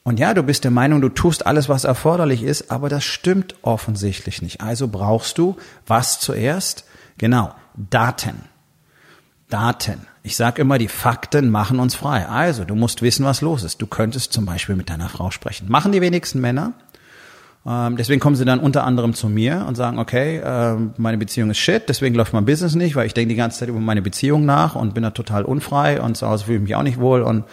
Und 0.05 0.19
ja, 0.19 0.35
du 0.35 0.43
bist 0.43 0.65
der 0.65 0.71
Meinung, 0.71 1.01
du 1.01 1.09
tust 1.09 1.47
alles, 1.47 1.69
was 1.69 1.85
erforderlich 1.85 2.43
ist, 2.43 2.71
aber 2.71 2.89
das 2.89 3.05
stimmt 3.05 3.55
offensichtlich 3.63 4.43
nicht. 4.43 4.61
Also 4.61 4.89
brauchst 4.89 5.39
du 5.39 5.57
was 5.87 6.21
zuerst? 6.21 6.85
Genau, 7.17 7.55
Daten. 7.75 8.43
Daten. 9.49 10.07
Ich 10.23 10.37
sage 10.37 10.63
immer, 10.63 10.79
die 10.79 10.89
Fakten 10.89 11.51
machen 11.51 11.79
uns 11.79 11.95
frei. 11.95 12.27
Also, 12.27 12.65
du 12.65 12.75
musst 12.75 13.03
wissen, 13.03 13.25
was 13.25 13.41
los 13.41 13.63
ist. 13.63 13.81
Du 13.81 13.87
könntest 13.87 14.33
zum 14.33 14.47
Beispiel 14.47 14.75
mit 14.75 14.89
deiner 14.89 15.09
Frau 15.09 15.31
sprechen. 15.31 15.71
Machen 15.71 15.93
die 15.93 16.01
wenigsten 16.01 16.41
Männer. 16.41 16.73
Ähm, 17.67 17.97
deswegen 17.97 18.21
kommen 18.21 18.37
sie 18.37 18.45
dann 18.45 18.61
unter 18.61 18.85
anderem 18.85 19.15
zu 19.15 19.29
mir 19.29 19.65
und 19.67 19.75
sagen, 19.75 19.99
okay, 19.99 20.37
äh, 20.37 20.77
meine 20.99 21.17
Beziehung 21.17 21.51
ist 21.51 21.59
shit, 21.59 21.89
deswegen 21.89 22.15
läuft 22.15 22.35
mein 22.35 22.45
Business 22.45 22.75
nicht, 22.75 22.95
weil 22.95 23.07
ich 23.07 23.15
denke 23.15 23.31
die 23.31 23.37
ganze 23.37 23.61
Zeit 23.61 23.69
über 23.71 23.81
meine 23.81 24.03
Beziehung 24.03 24.45
nach 24.45 24.75
und 24.75 24.93
bin 24.93 25.03
da 25.03 25.11
total 25.11 25.45
unfrei 25.45 26.01
und 26.01 26.17
zu 26.17 26.29
Hause 26.29 26.45
fühle 26.45 26.59
ich 26.59 26.63
mich 26.63 26.75
auch 26.75 26.83
nicht 26.83 26.99
wohl 26.99 27.23
und 27.23 27.45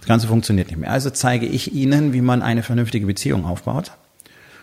das 0.00 0.08
Ganze 0.08 0.26
funktioniert 0.26 0.68
nicht 0.68 0.78
mehr. 0.78 0.90
Also 0.90 1.10
zeige 1.10 1.46
ich 1.46 1.72
ihnen, 1.72 2.12
wie 2.12 2.20
man 2.20 2.42
eine 2.42 2.62
vernünftige 2.62 3.06
Beziehung 3.06 3.44
aufbaut. 3.44 3.92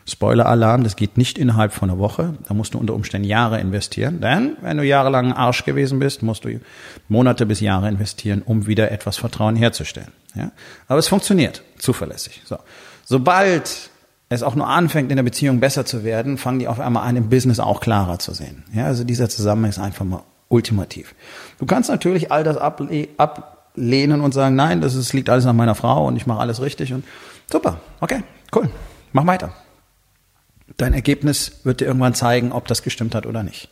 Spoiler-Alarm, 0.09 0.83
das 0.83 0.95
geht 0.95 1.17
nicht 1.17 1.37
innerhalb 1.37 1.73
von 1.73 1.89
einer 1.89 1.99
Woche. 1.99 2.35
Da 2.47 2.53
musst 2.53 2.73
du 2.73 2.77
unter 2.77 2.93
Umständen 2.93 3.27
Jahre 3.27 3.59
investieren. 3.59 4.21
Denn 4.21 4.55
wenn 4.61 4.77
du 4.77 4.83
jahrelang 4.83 5.27
ein 5.27 5.33
Arsch 5.33 5.65
gewesen 5.65 5.99
bist, 5.99 6.23
musst 6.23 6.45
du 6.45 6.61
Monate 7.09 7.45
bis 7.45 7.59
Jahre 7.59 7.89
investieren, 7.89 8.41
um 8.45 8.67
wieder 8.67 8.89
etwas 8.89 9.17
Vertrauen 9.17 9.57
herzustellen. 9.57 10.11
Ja? 10.33 10.51
Aber 10.87 10.99
es 10.99 11.09
funktioniert 11.09 11.61
zuverlässig. 11.77 12.41
So. 12.45 12.57
Sobald 13.03 13.89
es 14.29 14.43
auch 14.43 14.55
nur 14.55 14.67
anfängt, 14.67 15.09
in 15.09 15.15
der 15.15 15.23
Beziehung 15.23 15.59
besser 15.59 15.85
zu 15.85 16.03
werden, 16.03 16.37
fangen 16.37 16.59
die 16.59 16.67
auf 16.67 16.79
einmal 16.79 17.07
an, 17.07 17.15
im 17.15 17.29
Business 17.29 17.59
auch 17.59 17.79
klarer 17.79 18.19
zu 18.19 18.33
sehen. 18.33 18.63
Ja, 18.73 18.85
also 18.85 19.03
dieser 19.03 19.29
Zusammenhang 19.29 19.69
ist 19.69 19.79
einfach 19.79 20.05
mal 20.05 20.23
ultimativ. 20.49 21.15
Du 21.59 21.65
kannst 21.65 21.89
natürlich 21.89 22.31
all 22.31 22.43
das 22.43 22.57
ablehnen 22.57 24.21
und 24.21 24.33
sagen, 24.33 24.55
nein, 24.55 24.81
das 24.81 24.95
ist, 24.95 25.13
liegt 25.13 25.29
alles 25.29 25.45
an 25.45 25.55
meiner 25.55 25.75
Frau 25.75 26.07
und 26.07 26.17
ich 26.17 26.27
mache 26.27 26.39
alles 26.39 26.61
richtig 26.61 26.93
und 26.93 27.05
super, 27.51 27.79
okay, 28.01 28.23
cool, 28.55 28.69
mach 29.13 29.25
weiter. 29.25 29.53
Dein 30.75 30.93
Ergebnis 30.93 31.61
wird 31.63 31.79
dir 31.79 31.85
irgendwann 31.85 32.13
zeigen, 32.13 32.51
ob 32.51 32.67
das 32.67 32.83
gestimmt 32.83 33.15
hat 33.15 33.25
oder 33.25 33.43
nicht. 33.43 33.69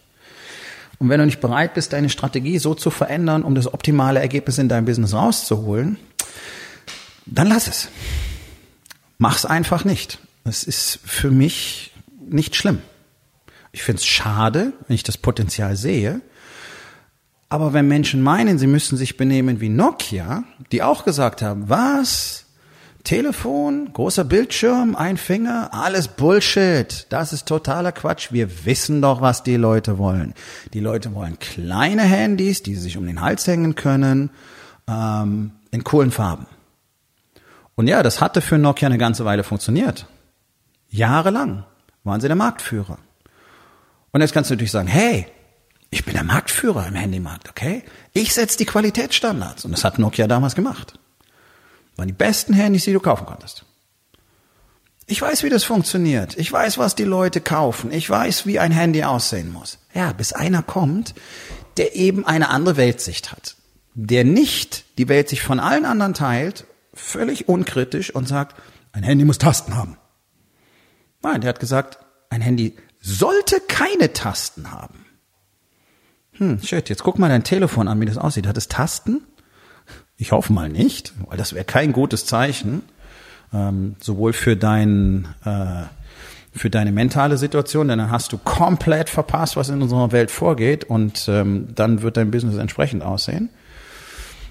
Und 0.98 1.10
wenn 1.10 1.20
du 1.20 1.26
nicht 1.26 1.42
bereit 1.42 1.74
bist, 1.74 1.92
deine 1.92 2.10
Strategie 2.10 2.58
so 2.58 2.74
zu 2.74 2.90
verändern, 2.90 3.44
um 3.44 3.54
das 3.54 3.72
optimale 3.72 4.22
Ergebnis 4.22 4.58
in 4.58 4.70
deinem 4.70 4.86
Business 4.86 5.14
rauszuholen, 5.14 5.98
dann 7.26 7.48
lass 7.48 7.68
es. 7.68 7.90
Mach's 9.18 9.46
einfach 9.46 9.84
nicht. 9.84 10.20
Das 10.46 10.64
ist 10.64 11.00
für 11.04 11.32
mich 11.32 11.92
nicht 12.20 12.56
schlimm. 12.56 12.82
Ich 13.72 13.84
finde 13.84 14.00
es 14.00 14.06
schade, 14.06 14.74
wenn 14.88 14.96
ich 14.96 15.04
das 15.04 15.18
Potenzial 15.18 15.76
sehe. 15.76 16.22
Aber 17.50 17.74
wenn 17.74 17.88
Menschen 17.88 18.22
meinen, 18.22 18.60
sie 18.60 18.68
müssten 18.68 18.96
sich 18.96 19.18
benehmen 19.18 19.60
wie 19.60 19.70
Nokia, 19.70 20.44
die 20.72 20.84
auch 20.84 21.04
gesagt 21.04 21.42
haben, 21.42 21.68
was? 21.68 22.46
Telefon, 23.04 23.92
großer 23.92 24.24
Bildschirm, 24.24 24.96
ein 24.96 25.18
Finger, 25.18 25.70
alles 25.72 26.08
Bullshit. 26.08 27.08
Das 27.10 27.34
ist 27.34 27.48
totaler 27.48 27.92
Quatsch. 27.92 28.32
Wir 28.32 28.66
wissen 28.66 29.02
doch, 29.02 29.22
was 29.22 29.44
die 29.44 29.58
Leute 29.58 29.98
wollen. 29.98 30.34
Die 30.74 30.80
Leute 30.80 31.14
wollen 31.14 31.38
kleine 31.40 32.04
Handys, 32.04 32.64
die 32.64 32.76
sie 32.76 32.82
sich 32.82 32.98
um 32.98 33.06
den 33.06 33.22
Hals 33.22 33.46
hängen 33.48 33.76
können, 33.76 34.30
ähm, 34.88 35.52
in 35.72 35.84
coolen 35.84 36.12
Farben. 36.12 36.46
Und 37.76 37.88
ja, 37.88 38.04
das 38.04 38.22
hatte 38.22 38.42
für 38.42 38.58
Nokia 38.58 38.88
eine 38.88 38.98
ganze 38.98 39.26
Weile 39.26 39.44
funktioniert. 39.44 40.08
Jahrelang 40.96 41.66
waren 42.04 42.22
sie 42.22 42.28
der 42.28 42.36
Marktführer. 42.36 42.98
Und 44.12 44.22
jetzt 44.22 44.34
kannst 44.34 44.50
du 44.50 44.56
natürlich 44.56 44.72
sagen, 44.72 44.88
hey, 44.88 45.28
ich 45.90 46.06
bin 46.06 46.14
der 46.14 46.24
Marktführer 46.24 46.88
im 46.88 46.96
Handymarkt, 46.96 47.50
okay? 47.50 47.84
Ich 48.14 48.34
setze 48.34 48.58
die 48.58 48.66
Qualitätsstandards. 48.66 49.66
Und 49.66 49.72
das 49.72 49.84
hat 49.84 50.00
Nokia 50.00 50.28
damals 50.28 50.56
gemacht. 50.56 50.94
Das 51.90 51.98
waren 51.98 52.08
die 52.08 52.14
besten 52.14 52.54
Handys, 52.54 52.86
die 52.86 52.94
du 52.94 53.00
kaufen 53.00 53.26
konntest. 53.26 53.66
Ich 55.08 55.22
weiß, 55.22 55.44
wie 55.44 55.50
das 55.50 55.64
funktioniert. 55.64 56.36
Ich 56.38 56.52
weiß, 56.52 56.78
was 56.78 56.96
die 56.96 57.04
Leute 57.04 57.40
kaufen. 57.40 57.92
Ich 57.92 58.10
weiß, 58.10 58.48
wie 58.48 58.60
ein 58.60 58.72
Handy 58.72 59.04
aussehen 59.04 59.54
muss. 59.54 59.78
Ja, 59.94 60.14
bis 60.14 60.34
einer 60.34 60.64
kommt, 60.64 61.14
der 61.78 61.96
eben 61.96 62.26
eine 62.26 62.50
andere 62.50 62.78
Weltsicht 62.78 63.32
hat. 63.32 63.56
Der 63.94 64.24
nicht 64.24 64.98
die 64.98 65.08
Welt 65.08 65.30
sich 65.30 65.42
von 65.44 65.60
allen 65.60 65.86
anderen 65.86 66.14
teilt, 66.14 66.66
völlig 66.94 67.48
unkritisch 67.48 68.14
und 68.14 68.28
sagt, 68.28 68.56
ein 68.94 69.04
Handy 69.04 69.26
muss 69.26 69.38
Tasten 69.38 69.76
haben. 69.76 69.98
Nein, 71.26 71.42
der 71.42 71.50
hat 71.50 71.60
gesagt, 71.60 71.98
ein 72.30 72.42
Handy 72.42 72.76
sollte 73.02 73.60
keine 73.68 74.14
Tasten 74.14 74.72
haben. 74.72 75.06
Hm, 76.34 76.62
shit, 76.62 76.88
jetzt 76.88 77.02
guck 77.02 77.18
mal 77.18 77.30
dein 77.30 77.44
Telefon 77.44 77.88
an, 77.88 78.00
wie 78.00 78.06
das 78.06 78.20
aussieht. 78.20 78.46
Hat 78.46 78.58
es 78.58 78.68
Tasten? 78.68 79.24
Ich 80.18 80.32
hoffe 80.32 80.54
mal 80.54 80.70
nicht, 80.70 81.14
weil 81.26 81.36
das 81.36 81.54
wäre 81.54 81.66
kein 81.66 81.94
gutes 81.94 82.28
Zeichen. 82.28 82.84
Ähm, 83.52 83.96
sowohl 84.00 84.34
für 84.34 84.56
dein, 84.56 85.28
äh, 85.44 85.86
für 86.54 86.70
deine 86.70 86.92
mentale 86.92 87.40
Situation, 87.40 87.88
denn 87.88 87.98
dann 87.98 88.12
hast 88.12 88.32
du 88.32 88.38
komplett 88.38 89.10
verpasst, 89.10 89.56
was 89.56 89.70
in 89.70 89.82
unserer 89.82 90.12
Welt 90.12 90.30
vorgeht 90.30 90.84
und 90.84 91.28
ähm, 91.28 91.70
dann 91.74 92.04
wird 92.04 92.18
dein 92.18 92.30
Business 92.30 92.58
entsprechend 92.58 93.02
aussehen. 93.02 93.50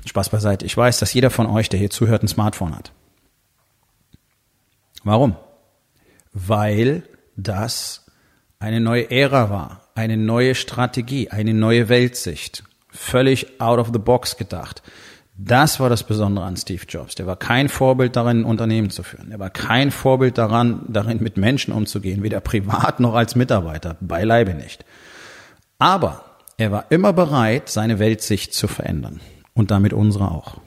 Spaß 0.06 0.28
beiseite. 0.28 0.66
Ich 0.66 0.76
weiß, 0.76 0.98
dass 0.98 1.14
jeder 1.14 1.30
von 1.30 1.46
euch, 1.46 1.68
der 1.68 1.78
hier 1.78 1.90
zuhört, 1.90 2.24
ein 2.24 2.28
Smartphone 2.28 2.74
hat. 2.74 2.90
Warum? 5.04 5.36
Weil 6.34 7.04
das 7.36 8.04
eine 8.58 8.80
neue 8.80 9.10
Ära 9.10 9.50
war, 9.50 9.88
eine 9.94 10.16
neue 10.16 10.54
Strategie, 10.54 11.30
eine 11.30 11.54
neue 11.54 11.88
Weltsicht, 11.88 12.64
völlig 12.90 13.60
out 13.60 13.78
of 13.78 13.90
the 13.92 13.98
box 13.98 14.36
gedacht. 14.36 14.82
Das 15.36 15.80
war 15.80 15.88
das 15.88 16.04
Besondere 16.04 16.44
an 16.44 16.56
Steve 16.56 16.84
Jobs. 16.88 17.16
Der 17.16 17.26
war 17.26 17.36
kein 17.36 17.68
Vorbild 17.68 18.14
darin, 18.14 18.40
ein 18.40 18.44
Unternehmen 18.44 18.90
zu 18.90 19.02
führen. 19.02 19.32
Er 19.32 19.40
war 19.40 19.50
kein 19.50 19.90
Vorbild 19.90 20.38
daran, 20.38 20.84
darin 20.88 21.20
mit 21.20 21.36
Menschen 21.36 21.74
umzugehen, 21.74 22.22
weder 22.22 22.40
privat 22.40 23.00
noch 23.00 23.14
als 23.14 23.34
Mitarbeiter. 23.34 23.96
Beileibe 24.00 24.54
nicht. 24.54 24.84
Aber 25.78 26.24
er 26.56 26.70
war 26.70 26.86
immer 26.90 27.12
bereit, 27.12 27.68
seine 27.68 27.98
Weltsicht 27.98 28.54
zu 28.54 28.68
verändern. 28.68 29.20
Und 29.54 29.70
damit 29.70 29.92
unsere 29.92 30.30
auch. 30.30 30.58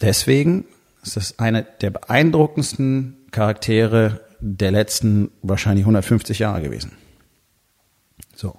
Deswegen 0.00 0.66
ist 1.02 1.16
es 1.16 1.38
eine 1.38 1.66
der 1.80 1.90
beeindruckendsten 1.90 3.25
Charaktere 3.36 4.22
der 4.40 4.70
letzten 4.70 5.30
wahrscheinlich 5.42 5.82
150 5.82 6.38
Jahre 6.38 6.62
gewesen. 6.62 6.92
So. 8.34 8.56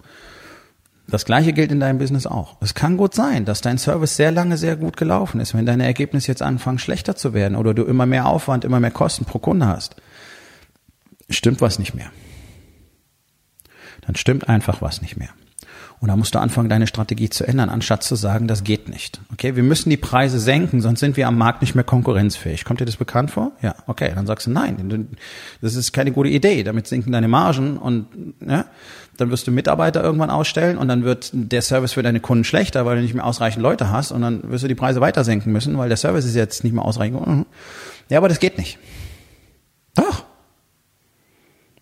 Das 1.08 1.26
gleiche 1.26 1.52
gilt 1.52 1.72
in 1.72 1.80
deinem 1.80 1.98
Business 1.98 2.28
auch. 2.28 2.58
Es 2.62 2.76
kann 2.76 2.96
gut 2.96 3.16
sein, 3.16 3.44
dass 3.46 3.62
dein 3.62 3.80
Service 3.80 4.18
sehr 4.18 4.32
lange 4.32 4.56
sehr 4.56 4.76
gut 4.76 4.96
gelaufen 4.96 5.40
ist. 5.40 5.56
Wenn 5.56 5.66
deine 5.66 5.84
Ergebnisse 5.86 6.28
jetzt 6.28 6.44
anfangen 6.44 6.78
schlechter 6.78 7.16
zu 7.16 7.34
werden 7.34 7.56
oder 7.56 7.74
du 7.74 7.86
immer 7.86 8.06
mehr 8.06 8.28
Aufwand, 8.28 8.66
immer 8.66 8.80
mehr 8.80 8.92
Kosten 8.92 9.26
pro 9.26 9.40
Kunde 9.40 9.66
hast, 9.66 9.96
stimmt 11.28 11.60
was 11.60 11.80
nicht 11.80 11.96
mehr. 11.96 12.12
Dann 14.02 14.14
stimmt 14.14 14.48
einfach 14.48 14.84
was 14.84 15.02
nicht 15.02 15.18
mehr. 15.18 15.30
Und 16.00 16.10
da 16.10 16.16
musst 16.16 16.36
du 16.36 16.40
anfangen, 16.40 16.70
deine 16.70 16.86
Strategie 16.86 17.30
zu 17.30 17.48
ändern, 17.48 17.70
anstatt 17.70 18.04
zu 18.04 18.16
sagen, 18.16 18.48
das 18.48 18.64
geht 18.64 18.88
nicht. 18.88 19.20
Okay, 19.34 19.56
wir 19.56 19.64
müssen 19.64 19.90
die 19.90 19.98
Preise 19.98 20.40
senken, 20.40 20.80
sonst 20.80 21.00
sind 21.00 21.18
wir 21.18 21.28
am 21.28 21.40
Markt 21.40 21.62
nicht 21.62 21.74
mehr 21.74 21.84
konkurrenzfähig. 21.84 22.66
Kommt 22.66 22.80
dir 22.80 22.86
das 22.86 22.98
bekannt 22.98 23.32
vor? 23.32 23.54
Ja, 23.64 23.74
okay, 23.88 24.12
dann 24.14 24.28
sagst 24.28 24.46
du 24.46 24.52
nein, 24.52 25.08
das 25.62 25.74
ist 25.74 25.94
keine 25.94 26.12
gute 26.12 26.30
Idee. 26.30 26.62
Damit 26.64 26.86
sinken 26.86 27.12
deine 27.12 27.28
Margen 27.28 27.78
und 27.78 28.06
ja, 28.48 28.66
dann 29.18 29.32
wirst 29.32 29.48
du 29.48 29.52
Mitarbeiter 29.52 30.04
irgendwann 30.04 30.30
ausstellen 30.30 30.78
und 30.78 30.88
dann 30.88 31.04
wird 31.04 31.32
der 31.34 31.64
Service 31.64 31.94
für 31.94 32.04
deine 32.04 32.20
Kunden 32.20 32.44
schlechter, 32.44 32.86
weil 32.86 32.98
du 32.98 33.02
nicht 33.02 33.16
mehr 33.16 33.26
ausreichend 33.26 33.64
Leute 33.64 33.90
hast 33.90 34.12
und 34.12 34.22
dann 34.22 34.52
wirst 34.52 34.64
du 34.64 34.68
die 34.68 34.76
Preise 34.76 35.02
weiter 35.02 35.24
senken 35.24 35.52
müssen, 35.52 35.80
weil 35.80 35.90
der 35.90 35.98
Service 35.98 36.26
ist 36.26 36.36
jetzt 36.36 36.64
nicht 36.64 36.74
mehr 36.74 36.86
ausreichend. 36.86 37.48
Ja, 38.10 38.20
aber 38.20 38.30
das 38.30 38.40
geht 38.40 38.60
nicht. 38.60 38.78
Doch. 39.96 40.26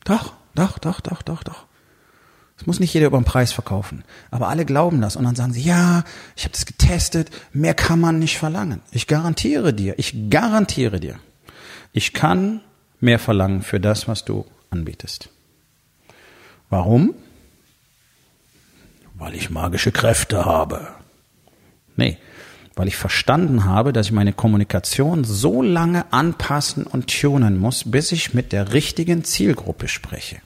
Doch, 0.06 0.34
doch, 0.56 0.80
doch, 0.80 1.02
doch, 1.02 1.22
doch, 1.22 1.44
doch. 1.44 1.66
Es 2.58 2.66
muss 2.66 2.80
nicht 2.80 2.94
jeder 2.94 3.08
über 3.08 3.20
den 3.20 3.26
Preis 3.26 3.52
verkaufen. 3.52 4.04
Aber 4.32 4.48
alle 4.48 4.66
glauben 4.66 5.02
das. 5.02 5.16
Und 5.16 5.26
dann 5.26 5.36
sagen 5.36 5.54
sie, 5.54 5.62
ja, 5.62 6.04
ich 6.36 6.44
habe 6.44 6.54
das 6.54 6.66
getestet, 6.66 7.30
mehr 7.52 7.74
kann 7.74 8.00
man 8.00 8.20
nicht 8.20 8.38
verlangen. 8.38 8.82
Ich 8.92 9.08
garantiere 9.08 9.74
dir, 9.74 10.00
ich 10.00 10.30
garantiere 10.30 11.00
dir, 11.00 11.20
ich 11.92 12.14
kann 12.14 12.62
mehr 13.00 13.20
verlangen 13.20 13.62
für 13.62 13.80
das, 13.80 14.08
was 14.08 14.26
du 14.26 14.46
anbietest. 14.70 15.30
Warum? 16.70 17.14
Weil 19.16 19.36
ich 19.36 19.50
magische 19.50 19.92
Kräfte 19.92 20.46
habe. 20.46 20.88
Nee, 21.96 22.18
weil 22.76 22.88
ich 22.88 22.98
verstanden 22.98 23.66
habe, 23.66 23.94
dass 23.94 24.08
ich 24.08 24.12
meine 24.12 24.34
Kommunikation 24.34 25.24
so 25.24 25.62
lange 25.62 26.12
anpassen 26.12 26.84
und 26.86 27.08
tunen 27.08 27.58
muss, 27.58 27.90
bis 27.90 28.12
ich 28.12 28.34
mit 28.34 28.52
der 28.52 28.74
richtigen 28.74 29.24
Zielgruppe 29.24 29.88
spreche. 29.88 30.42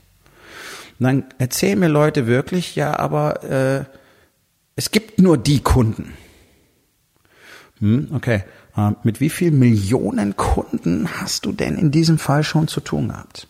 Und 1.00 1.06
dann 1.06 1.26
erzählen 1.38 1.80
mir 1.80 1.88
Leute 1.88 2.28
wirklich, 2.28 2.76
ja, 2.76 3.00
aber 3.00 3.44
äh, 3.44 3.86
es 4.76 4.92
gibt 4.92 5.20
nur 5.20 5.38
die 5.38 5.62
Kunden. 5.62 6.14
Hm, 7.80 8.10
okay, 8.14 8.44
äh, 8.76 8.92
mit 9.04 9.22
wie 9.22 9.30
vielen 9.30 9.60
Millionen 9.60 10.36
Kunden 10.36 11.08
hast 11.22 11.46
du 11.46 11.54
denn 11.54 11.78
in 11.78 11.92
diesem 11.92 12.18
Fall 12.18 12.44
schon 12.44 12.68
zu 12.68 12.82
tun 12.82 13.08
gehabt? 13.08 13.48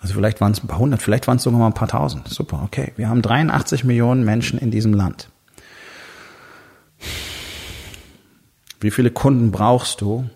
Also 0.00 0.14
vielleicht 0.14 0.40
waren 0.40 0.52
es 0.52 0.62
ein 0.62 0.66
paar 0.66 0.80
hundert, 0.80 1.02
vielleicht 1.02 1.28
waren 1.28 1.36
es 1.36 1.44
sogar 1.44 1.60
mal 1.60 1.68
ein 1.68 1.74
paar 1.74 1.88
tausend. 1.88 2.28
Super, 2.28 2.62
okay. 2.64 2.92
Wir 2.96 3.08
haben 3.08 3.22
83 3.22 3.84
Millionen 3.84 4.24
Menschen 4.24 4.58
in 4.58 4.70
diesem 4.70 4.92
Land. 4.92 5.30
Wie 8.80 8.90
viele 8.90 9.10
Kunden 9.10 9.50
brauchst 9.50 10.00
du, 10.00 10.28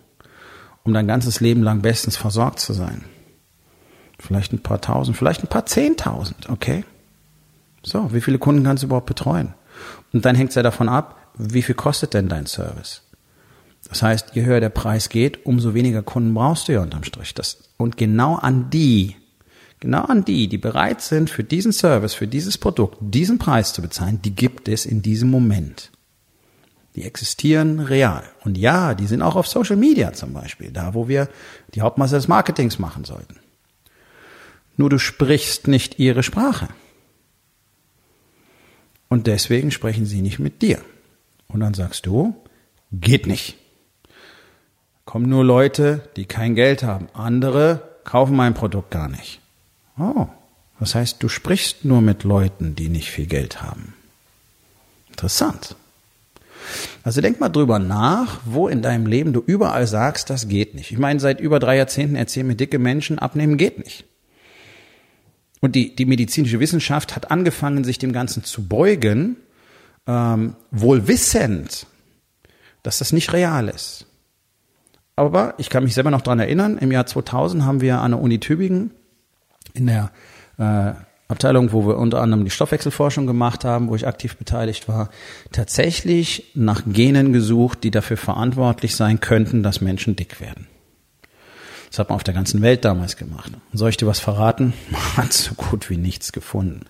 um 0.85 0.95
dein 0.95 1.07
ganzes 1.07 1.41
Leben 1.41 1.63
lang 1.63 1.83
bestens 1.83 2.17
versorgt 2.17 2.61
zu 2.61 2.73
sein? 2.73 3.05
Vielleicht 4.19 4.53
ein 4.53 4.61
paar 4.61 4.81
tausend, 4.81 5.17
vielleicht 5.17 5.43
ein 5.45 5.49
paar 5.49 5.67
zehntausend, 5.67 6.49
okay? 6.49 6.85
So, 7.83 8.13
wie 8.13 8.21
viele 8.21 8.39
Kunden 8.39 8.65
kannst 8.65 8.83
du 8.83 8.89
überhaupt 8.89 9.07
betreuen? 9.07 9.55
Und 10.13 10.25
dann 10.25 10.35
hängt 10.35 10.51
es 10.51 10.57
ja 10.57 10.63
davon 10.63 10.89
ab, 10.89 11.17
wie 11.35 11.63
viel 11.63 11.77
kostet 11.77 12.15
denn 12.15 12.29
dein 12.29 12.47
Service? 12.47 13.03
Das 13.89 14.03
heißt, 14.03 14.35
je 14.35 14.45
höher 14.45 14.61
der 14.61 14.71
Preis 14.71 15.09
geht, 15.09 15.47
umso 15.47 15.73
weniger 15.73 16.03
Kunden 16.03 16.35
brauchst 16.35 16.67
du 16.67 16.73
ja 16.73 16.83
unterm 16.83 17.05
Strich. 17.05 17.33
Das, 17.35 17.59
und 17.77 17.97
genau 17.97 18.35
an 18.35 18.71
die, 18.71 19.15
genau 19.79 20.03
an 20.03 20.25
die, 20.25 20.49
die 20.49 20.59
bereit 20.59 21.01
sind, 21.01 21.31
für 21.31 21.45
diesen 21.45 21.73
Service, 21.73 22.15
für 22.15 22.27
dieses 22.27 22.59
Produkt, 22.59 22.99
diesen 23.01 23.39
Preis 23.39 23.73
zu 23.73 23.81
bezahlen, 23.81 24.21
die 24.23 24.35
gibt 24.35 24.69
es 24.69 24.85
in 24.85 25.01
diesem 25.01 25.31
Moment. 25.31 25.93
Die 26.97 27.05
existieren 27.05 27.79
real. 27.79 28.25
Und 28.45 28.59
ja, 28.59 28.95
die 28.95 29.07
sind 29.07 29.23
auch 29.23 29.37
auf 29.37 29.47
Social 29.47 29.77
Media 29.77 30.13
zum 30.13 30.33
Beispiel, 30.33 30.73
da 30.73 30.95
wo 30.95 31.07
wir 31.07 31.29
die 31.75 31.83
Hauptmasse 31.83 32.17
des 32.17 32.27
Marketings 32.27 32.81
machen 32.81 33.05
sollten 33.05 33.37
nur 34.79 34.89
du 34.89 34.99
sprichst 34.99 35.69
nicht 35.69 35.99
ihre 35.99 36.23
Sprache. 36.23 36.69
Und 39.09 39.27
deswegen 39.27 39.71
sprechen 39.71 40.07
sie 40.07 40.23
nicht 40.23 40.39
mit 40.39 40.63
dir. 40.63 40.81
Und 41.49 41.61
dann 41.61 41.75
sagst 41.75 42.07
du, 42.07 42.35
geht 42.93 43.27
nicht. 43.27 43.57
Kommen 45.05 45.29
nur 45.29 45.45
Leute, 45.45 46.09
die 46.17 46.27
kein 46.27 46.55
Geld 46.55 46.83
haben. 46.83 47.09
Andere 47.13 47.83
kaufen 48.05 48.37
mein 48.37 48.55
Produkt 48.55 48.91
gar 48.91 49.09
nicht. 49.09 49.41
Oh, 49.99 50.27
das 50.79 50.95
heißt, 50.95 51.23
du 51.23 51.29
sprichst 51.29 51.85
nur 51.85 52.01
mit 52.01 52.25
Leuten, 52.25 52.77
die 52.77 52.89
nicht 52.89 53.11
viel 53.11 53.27
Geld 53.27 53.63
haben. 53.63 53.95
Interessant. 55.09 55.75
Also 57.03 57.21
denk 57.21 57.41
mal 57.41 57.49
drüber 57.49 57.79
nach, 57.79 58.41
wo 58.45 58.69
in 58.69 58.83
deinem 58.83 59.07
Leben 59.07 59.33
du 59.33 59.43
überall 59.45 59.87
sagst, 59.87 60.31
das 60.31 60.49
geht 60.49 60.75
nicht. 60.75 60.93
Ich 60.93 60.99
meine, 60.99 61.19
seit 61.19 61.41
über 61.41 61.59
drei 61.59 61.77
Jahrzehnten 61.79 62.15
erzählen 62.15 62.47
mir 62.47 62.55
dicke 62.55 62.79
Menschen, 62.79 63.19
abnehmen 63.19 63.57
geht 63.57 63.79
nicht. 63.79 64.05
Und 65.61 65.75
die, 65.75 65.95
die 65.95 66.07
medizinische 66.07 66.61
Wissenschaft 66.61 67.17
hat 67.17 67.31
angefangen, 67.31 67.85
sich 67.85 67.99
dem 67.99 68.13
Ganzen 68.13 68.45
zu 68.45 68.69
beugen, 68.69 69.37
ähm, 70.07 70.55
wohl 70.71 71.09
wissend, 71.09 71.87
dass 72.83 72.99
das 72.99 73.13
nicht 73.13 73.33
real 73.33 73.69
ist. 73.69 74.07
Aber 75.17 75.55
ich 75.59 75.69
kann 75.69 75.83
mich 75.83 75.95
selber 75.95 76.11
noch 76.11 76.23
dran 76.23 76.39
erinnern, 76.39 76.79
im 76.79 76.93
Jahr 76.93 77.07
2000 77.07 77.65
haben 77.65 77.81
wir 77.81 78.01
an 78.01 78.13
der 78.13 78.21
Uni 78.21 78.39
Tübingen 78.39 78.93
in 79.75 79.87
der 79.87 80.13
äh, 80.59 80.93
Abteilung, 81.29 81.73
wo 81.73 81.87
wir 81.87 81.99
unter 81.99 82.23
anderem 82.23 82.45
die 82.45 82.51
Stoffwechselforschung 82.51 83.27
gemacht 83.27 83.65
haben, 83.65 83.89
wo 83.89 83.97
ich 83.97 84.07
aktiv 84.07 84.37
beteiligt 84.37 84.89
war, 84.89 85.11
tatsächlich 85.53 86.53
nach 86.55 86.83
Genen 86.87 87.33
gesucht, 87.33 87.85
die 87.85 87.91
dafür 87.91 88.17
verantwortlich 88.17 88.97
sein 88.97 89.21
könnten, 89.21 89.63
dass 89.63 89.81
Menschen 89.81 90.17
dick 90.17 90.41
werden. 90.41 90.69
Das 91.91 91.99
hat 91.99 92.11
man 92.11 92.17
auf 92.17 92.25
der 92.25 92.35
ganzen 92.35 92.63
Welt 92.63 92.85
damals 92.85 93.17
gemacht. 93.17 93.51
Und 93.73 93.79
soll 93.79 93.91
ich 93.91 93.97
dir 93.97 94.07
was 94.07 94.21
verraten? 94.21 94.75
Man 94.91 95.17
hat 95.17 95.33
so 95.33 95.55
gut 95.55 95.89
wie 95.91 95.97
nichts 95.97 96.33
gefunden. 96.33 96.81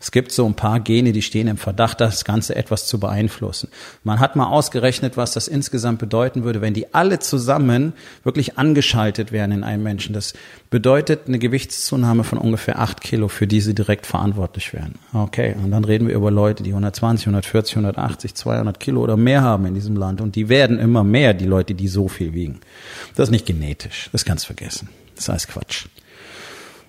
Es 0.00 0.10
gibt 0.10 0.32
so 0.32 0.46
ein 0.46 0.54
paar 0.54 0.80
Gene, 0.80 1.12
die 1.12 1.22
stehen 1.22 1.48
im 1.48 1.56
Verdacht, 1.56 2.00
das 2.00 2.24
Ganze 2.24 2.56
etwas 2.56 2.86
zu 2.86 2.98
beeinflussen. 2.98 3.68
Man 4.04 4.20
hat 4.20 4.36
mal 4.36 4.48
ausgerechnet, 4.48 5.16
was 5.16 5.32
das 5.32 5.48
insgesamt 5.48 5.98
bedeuten 5.98 6.44
würde, 6.44 6.60
wenn 6.60 6.74
die 6.74 6.92
alle 6.94 7.18
zusammen 7.18 7.92
wirklich 8.24 8.58
angeschaltet 8.58 9.32
wären 9.32 9.52
in 9.52 9.64
einem 9.64 9.82
Menschen. 9.82 10.12
Das 10.12 10.34
bedeutet 10.70 11.28
eine 11.28 11.38
Gewichtszunahme 11.38 12.24
von 12.24 12.38
ungefähr 12.38 12.78
acht 12.78 13.00
Kilo, 13.00 13.28
für 13.28 13.46
die 13.46 13.60
sie 13.60 13.74
direkt 13.74 14.06
verantwortlich 14.06 14.72
wären. 14.72 14.96
Okay, 15.12 15.54
und 15.62 15.70
dann 15.70 15.84
reden 15.84 16.08
wir 16.08 16.14
über 16.14 16.30
Leute, 16.30 16.62
die 16.62 16.70
120, 16.70 17.26
140, 17.26 17.76
180, 17.76 18.34
200 18.34 18.80
Kilo 18.80 19.02
oder 19.02 19.16
mehr 19.16 19.42
haben 19.42 19.66
in 19.66 19.74
diesem 19.74 19.96
Land. 19.96 20.20
Und 20.20 20.36
die 20.36 20.48
werden 20.48 20.78
immer 20.78 21.04
mehr, 21.04 21.34
die 21.34 21.46
Leute, 21.46 21.74
die 21.74 21.88
so 21.88 22.08
viel 22.08 22.34
wiegen. 22.34 22.60
Das 23.14 23.28
ist 23.28 23.32
nicht 23.32 23.46
genetisch, 23.46 24.08
das 24.12 24.24
kannst 24.24 24.44
du 24.44 24.47
vergessen. 24.48 24.88
Das 25.14 25.28
alles 25.28 25.46
Quatsch. 25.46 25.86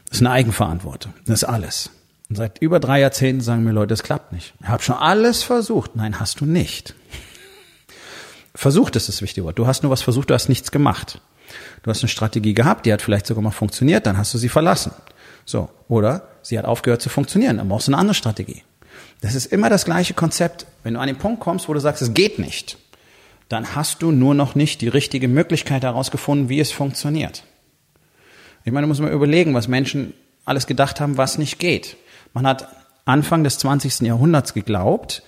Das 0.06 0.18
ist 0.18 0.22
eine 0.26 0.32
Eigenverantwortung. 0.32 1.14
Das 1.26 1.44
ist 1.44 1.50
alles. 1.50 1.92
Und 2.30 2.38
seit 2.38 2.60
über 2.60 2.80
drei 2.80 3.00
Jahrzehnten 3.02 3.42
sagen 3.42 3.64
mir 3.64 3.72
Leute, 3.72 3.90
das 3.90 4.02
klappt 4.02 4.32
nicht. 4.32 4.54
Ich 4.62 4.68
habe 4.68 4.82
schon 4.82 4.96
alles 4.96 5.44
versucht. 5.44 5.96
Nein, 5.96 6.20
hast 6.20 6.42
du 6.42 6.46
nicht. 6.46 6.96
Versucht 8.56 8.96
ist 8.96 9.10
das 9.10 9.22
wichtige 9.22 9.46
Wort. 9.46 9.60
Du 9.60 9.68
hast 9.68 9.84
nur 9.84 9.92
was 9.92 10.02
versucht, 10.02 10.30
du 10.30 10.34
hast 10.34 10.50
nichts 10.50 10.72
gemacht. 10.72 11.22
Du 11.84 11.90
hast 11.90 12.02
eine 12.02 12.10
Strategie 12.10 12.54
gehabt, 12.54 12.86
die 12.86 12.94
hat 12.94 13.02
vielleicht 13.02 13.28
sogar 13.28 13.44
mal 13.44 13.52
funktioniert, 13.52 14.06
dann 14.06 14.18
hast 14.18 14.34
du 14.34 14.38
sie 14.38 14.50
verlassen. 14.50 14.92
So. 15.46 15.70
Oder 15.88 16.28
sie 16.44 16.58
hat 16.58 16.66
aufgehört 16.66 17.02
zu 17.02 17.10
funktionieren, 17.10 17.58
dann 17.58 17.70
brauchst 17.70 17.88
du 17.88 17.92
eine 17.92 18.00
andere 18.00 18.16
Strategie. 18.16 18.64
Das 19.22 19.36
ist 19.36 19.48
immer 19.48 19.70
das 19.70 19.86
gleiche 19.86 20.14
Konzept. 20.14 20.66
Wenn 20.84 20.94
du 20.94 21.00
an 21.00 21.08
den 21.08 21.18
Punkt 21.18 21.42
kommst, 21.42 21.68
wo 21.68 21.74
du 21.74 21.80
sagst, 21.80 22.02
es 22.02 22.14
geht 22.14 22.40
nicht, 22.40 22.78
dann 23.50 23.76
hast 23.76 24.02
du 24.02 24.12
nur 24.12 24.36
noch 24.36 24.56
nicht 24.56 24.82
die 24.82 24.88
richtige 24.88 25.28
Möglichkeit 25.28 25.84
herausgefunden, 25.84 26.50
wie 26.50 26.60
es 26.60 26.72
funktioniert. 26.72 27.44
Ich 28.64 28.72
meine, 28.72 28.86
du 28.86 28.90
musst 28.90 29.02
mal 29.02 29.12
überlegen, 29.12 29.54
was 29.54 29.68
Menschen 29.68 30.14
alles 30.46 30.68
gedacht 30.68 31.02
haben, 31.02 31.18
was 31.18 31.38
nicht 31.38 31.60
geht. 31.60 31.98
Man 32.34 32.46
hat 32.46 32.68
Anfang 33.06 33.44
des 33.44 33.58
20. 33.58 34.02
Jahrhunderts 34.02 34.54
geglaubt, 34.54 35.24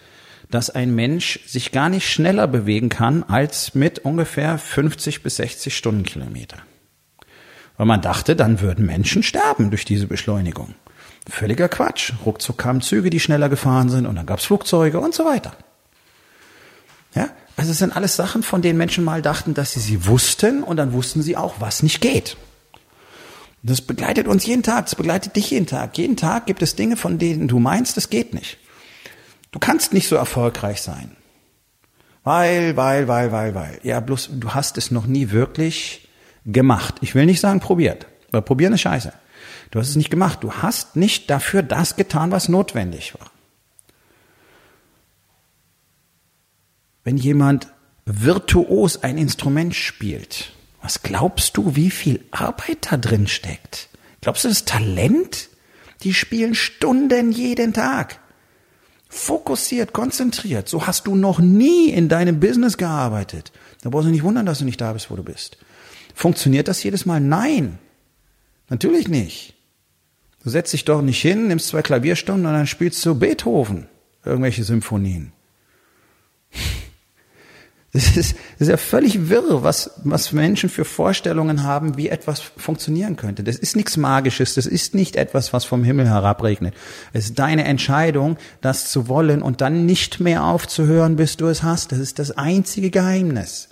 dass 0.51 0.69
ein 0.69 0.93
Mensch 0.93 1.39
sich 1.47 1.71
gar 1.71 1.89
nicht 1.89 2.07
schneller 2.07 2.47
bewegen 2.47 2.89
kann 2.89 3.23
als 3.23 3.73
mit 3.73 3.99
ungefähr 3.99 4.57
50 4.57 5.23
bis 5.23 5.37
60 5.37 5.75
Stundenkilometer. 5.75 6.57
Weil 7.77 7.85
man 7.87 8.01
dachte, 8.01 8.35
dann 8.35 8.61
würden 8.61 8.85
Menschen 8.85 9.23
sterben 9.23 9.71
durch 9.71 9.85
diese 9.85 10.07
Beschleunigung. 10.07 10.75
Völliger 11.27 11.69
Quatsch. 11.69 12.13
Ruckzuck 12.25 12.57
kamen 12.57 12.81
Züge, 12.81 13.09
die 13.09 13.19
schneller 13.19 13.49
gefahren 13.49 13.89
sind 13.89 14.05
und 14.05 14.15
dann 14.15 14.25
gab's 14.25 14.45
Flugzeuge 14.45 14.99
und 14.99 15.13
so 15.13 15.25
weiter. 15.25 15.53
Ja, 17.15 17.29
also 17.57 17.71
es 17.71 17.77
sind 17.77 17.95
alles 17.95 18.15
Sachen, 18.15 18.43
von 18.43 18.61
denen 18.61 18.77
Menschen 18.77 19.03
mal 19.03 19.21
dachten, 19.21 19.53
dass 19.53 19.73
sie 19.73 19.79
sie 19.79 20.05
wussten 20.07 20.63
und 20.63 20.77
dann 20.77 20.93
wussten 20.93 21.21
sie 21.21 21.37
auch, 21.37 21.55
was 21.59 21.83
nicht 21.83 22.01
geht. 22.01 22.37
Das 23.63 23.81
begleitet 23.81 24.27
uns 24.27 24.45
jeden 24.45 24.63
Tag, 24.63 24.85
das 24.85 24.95
begleitet 24.95 25.35
dich 25.35 25.51
jeden 25.51 25.67
Tag. 25.67 25.97
Jeden 25.97 26.17
Tag 26.17 26.47
gibt 26.47 26.61
es 26.61 26.75
Dinge, 26.75 26.97
von 26.97 27.19
denen 27.19 27.47
du 27.47 27.59
meinst, 27.59 27.95
das 27.97 28.09
geht 28.09 28.33
nicht. 28.33 28.57
Du 29.51 29.59
kannst 29.59 29.93
nicht 29.93 30.07
so 30.07 30.15
erfolgreich 30.15 30.81
sein. 30.81 31.15
Weil, 32.23 32.77
weil, 32.77 33.07
weil, 33.07 33.31
weil, 33.31 33.55
weil. 33.55 33.79
Ja, 33.83 33.99
bloß 33.99 34.29
du 34.33 34.53
hast 34.53 34.77
es 34.77 34.91
noch 34.91 35.05
nie 35.05 35.31
wirklich 35.31 36.07
gemacht. 36.45 36.95
Ich 37.01 37.15
will 37.15 37.25
nicht 37.25 37.39
sagen 37.39 37.59
probiert, 37.59 38.07
weil 38.31 38.41
probieren 38.41 38.73
ist 38.73 38.81
scheiße. 38.81 39.13
Du 39.71 39.79
hast 39.79 39.89
es 39.89 39.95
nicht 39.95 40.09
gemacht. 40.09 40.39
Du 40.43 40.51
hast 40.51 40.95
nicht 40.95 41.29
dafür 41.29 41.63
das 41.63 41.95
getan, 41.95 42.31
was 42.31 42.49
notwendig 42.49 43.13
war. 43.19 43.30
Wenn 47.03 47.17
jemand 47.17 47.67
virtuos 48.05 49.03
ein 49.03 49.17
Instrument 49.17 49.75
spielt, 49.75 50.53
was 50.81 51.03
glaubst 51.03 51.57
du, 51.57 51.75
wie 51.75 51.91
viel 51.91 52.23
Arbeit 52.31 52.91
da 52.91 52.97
drin 52.97 53.27
steckt? 53.27 53.89
Glaubst 54.21 54.43
du, 54.43 54.49
das 54.49 54.65
Talent? 54.65 55.49
Die 56.03 56.13
spielen 56.13 56.55
Stunden 56.55 57.31
jeden 57.31 57.73
Tag. 57.73 58.19
Fokussiert, 59.09 59.93
konzentriert. 59.93 60.69
So 60.69 60.87
hast 60.87 61.05
du 61.05 61.15
noch 61.15 61.39
nie 61.39 61.89
in 61.89 62.07
deinem 62.07 62.39
Business 62.39 62.77
gearbeitet. 62.77 63.51
Da 63.81 63.89
brauchst 63.89 64.07
du 64.07 64.11
nicht 64.11 64.23
wundern, 64.23 64.45
dass 64.45 64.59
du 64.59 64.65
nicht 64.65 64.81
da 64.81 64.93
bist, 64.93 65.11
wo 65.11 65.15
du 65.15 65.23
bist. 65.23 65.57
Funktioniert 66.15 66.67
das 66.67 66.81
jedes 66.83 67.05
Mal? 67.05 67.19
Nein. 67.19 67.77
Natürlich 68.69 69.07
nicht. 69.07 69.55
Du 70.43 70.49
setzt 70.49 70.73
dich 70.73 70.85
doch 70.85 71.01
nicht 71.01 71.21
hin, 71.21 71.47
nimmst 71.47 71.67
zwei 71.67 71.81
Klavierstunden 71.81 72.45
und 72.45 72.53
dann 72.53 72.67
spielst 72.67 73.05
du 73.05 73.15
Beethoven. 73.15 73.87
Irgendwelche 74.23 74.63
Symphonien. 74.63 75.33
Das 77.93 78.15
ist, 78.15 78.35
das 78.57 78.61
ist 78.61 78.67
ja 78.69 78.77
völlig 78.77 79.29
wirr, 79.29 79.63
was, 79.63 79.91
was 80.03 80.31
Menschen 80.31 80.69
für 80.69 80.85
Vorstellungen 80.85 81.63
haben, 81.63 81.97
wie 81.97 82.07
etwas 82.07 82.39
funktionieren 82.39 83.17
könnte. 83.17 83.43
Das 83.43 83.57
ist 83.57 83.75
nichts 83.75 83.97
Magisches, 83.97 84.53
das 84.53 84.65
ist 84.65 84.95
nicht 84.95 85.17
etwas, 85.17 85.51
was 85.51 85.65
vom 85.65 85.83
Himmel 85.83 86.07
herabregnet. 86.07 86.73
Es 87.11 87.25
ist 87.25 87.39
deine 87.39 87.65
Entscheidung, 87.65 88.37
das 88.61 88.89
zu 88.89 89.09
wollen 89.09 89.41
und 89.41 89.59
dann 89.59 89.85
nicht 89.85 90.21
mehr 90.21 90.45
aufzuhören, 90.45 91.17
bis 91.17 91.35
du 91.35 91.47
es 91.47 91.63
hast. 91.63 91.91
Das 91.91 91.99
ist 91.99 92.17
das 92.17 92.31
einzige 92.31 92.91
Geheimnis. 92.91 93.67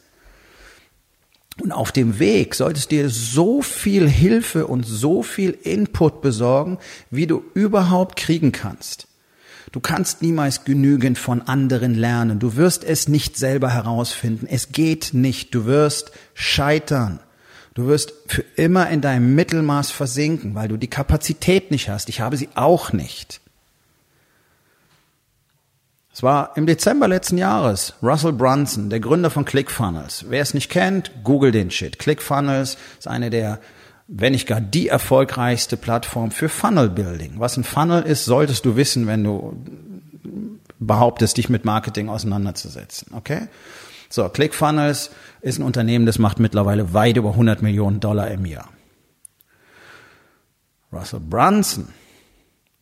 Und 1.61 1.71
auf 1.71 1.91
dem 1.91 2.19
Weg 2.19 2.55
solltest 2.55 2.91
du 2.91 2.95
dir 2.95 3.09
so 3.09 3.61
viel 3.61 4.07
Hilfe 4.07 4.67
und 4.67 4.83
so 4.83 5.23
viel 5.23 5.57
Input 5.63 6.21
besorgen, 6.21 6.77
wie 7.09 7.27
du 7.27 7.43
überhaupt 7.53 8.15
kriegen 8.17 8.51
kannst. 8.51 9.08
Du 9.71 9.79
kannst 9.79 10.21
niemals 10.21 10.65
genügend 10.65 11.17
von 11.17 11.43
anderen 11.43 11.93
lernen. 11.93 12.39
Du 12.39 12.55
wirst 12.55 12.83
es 12.83 13.07
nicht 13.07 13.37
selber 13.37 13.71
herausfinden. 13.71 14.47
Es 14.49 14.71
geht 14.71 15.13
nicht. 15.13 15.53
Du 15.53 15.65
wirst 15.65 16.11
scheitern. 16.33 17.19
Du 17.75 17.87
wirst 17.87 18.13
für 18.27 18.43
immer 18.55 18.89
in 18.89 19.01
deinem 19.01 19.35
Mittelmaß 19.35 19.91
versinken, 19.91 20.55
weil 20.55 20.67
du 20.67 20.77
die 20.77 20.89
Kapazität 20.89 21.71
nicht 21.71 21.89
hast. 21.89 22.09
Ich 22.09 22.19
habe 22.19 22.35
sie 22.35 22.49
auch 22.55 22.93
nicht. 22.93 23.41
Es 26.11 26.23
war 26.23 26.57
im 26.57 26.65
Dezember 26.65 27.07
letzten 27.07 27.37
Jahres 27.37 27.93
Russell 28.01 28.33
Brunson, 28.33 28.89
der 28.89 28.99
Gründer 28.99 29.29
von 29.29 29.45
ClickFunnels. 29.45 30.25
Wer 30.27 30.41
es 30.41 30.53
nicht 30.53 30.69
kennt, 30.69 31.11
google 31.23 31.51
den 31.51 31.71
Shit. 31.71 31.99
ClickFunnels 31.99 32.77
ist 32.97 33.07
eine 33.07 33.29
der 33.29 33.61
wenn 34.11 34.33
nicht 34.33 34.47
gar 34.47 34.59
die 34.59 34.87
erfolgreichste 34.87 35.77
Plattform 35.77 36.31
für 36.31 36.49
Funnel 36.49 36.89
Building. 36.89 37.35
Was 37.37 37.57
ein 37.57 37.63
Funnel 37.63 38.01
ist, 38.03 38.25
solltest 38.25 38.65
du 38.65 38.75
wissen, 38.75 39.05
wenn 39.05 39.23
du 39.23 39.55
behauptest, 40.79 41.37
dich 41.37 41.49
mit 41.49 41.63
Marketing 41.63 42.09
auseinanderzusetzen. 42.09 43.13
Okay? 43.13 43.47
So, 44.09 44.27
ClickFunnels 44.27 45.11
ist 45.41 45.59
ein 45.59 45.63
Unternehmen, 45.63 46.07
das 46.07 46.17
macht 46.17 46.39
mittlerweile 46.39 46.93
weit 46.93 47.17
über 47.17 47.31
100 47.31 47.61
Millionen 47.61 47.99
Dollar 47.99 48.31
im 48.31 48.45
Jahr. 48.45 48.69
Russell 50.91 51.19
Brunson 51.19 51.89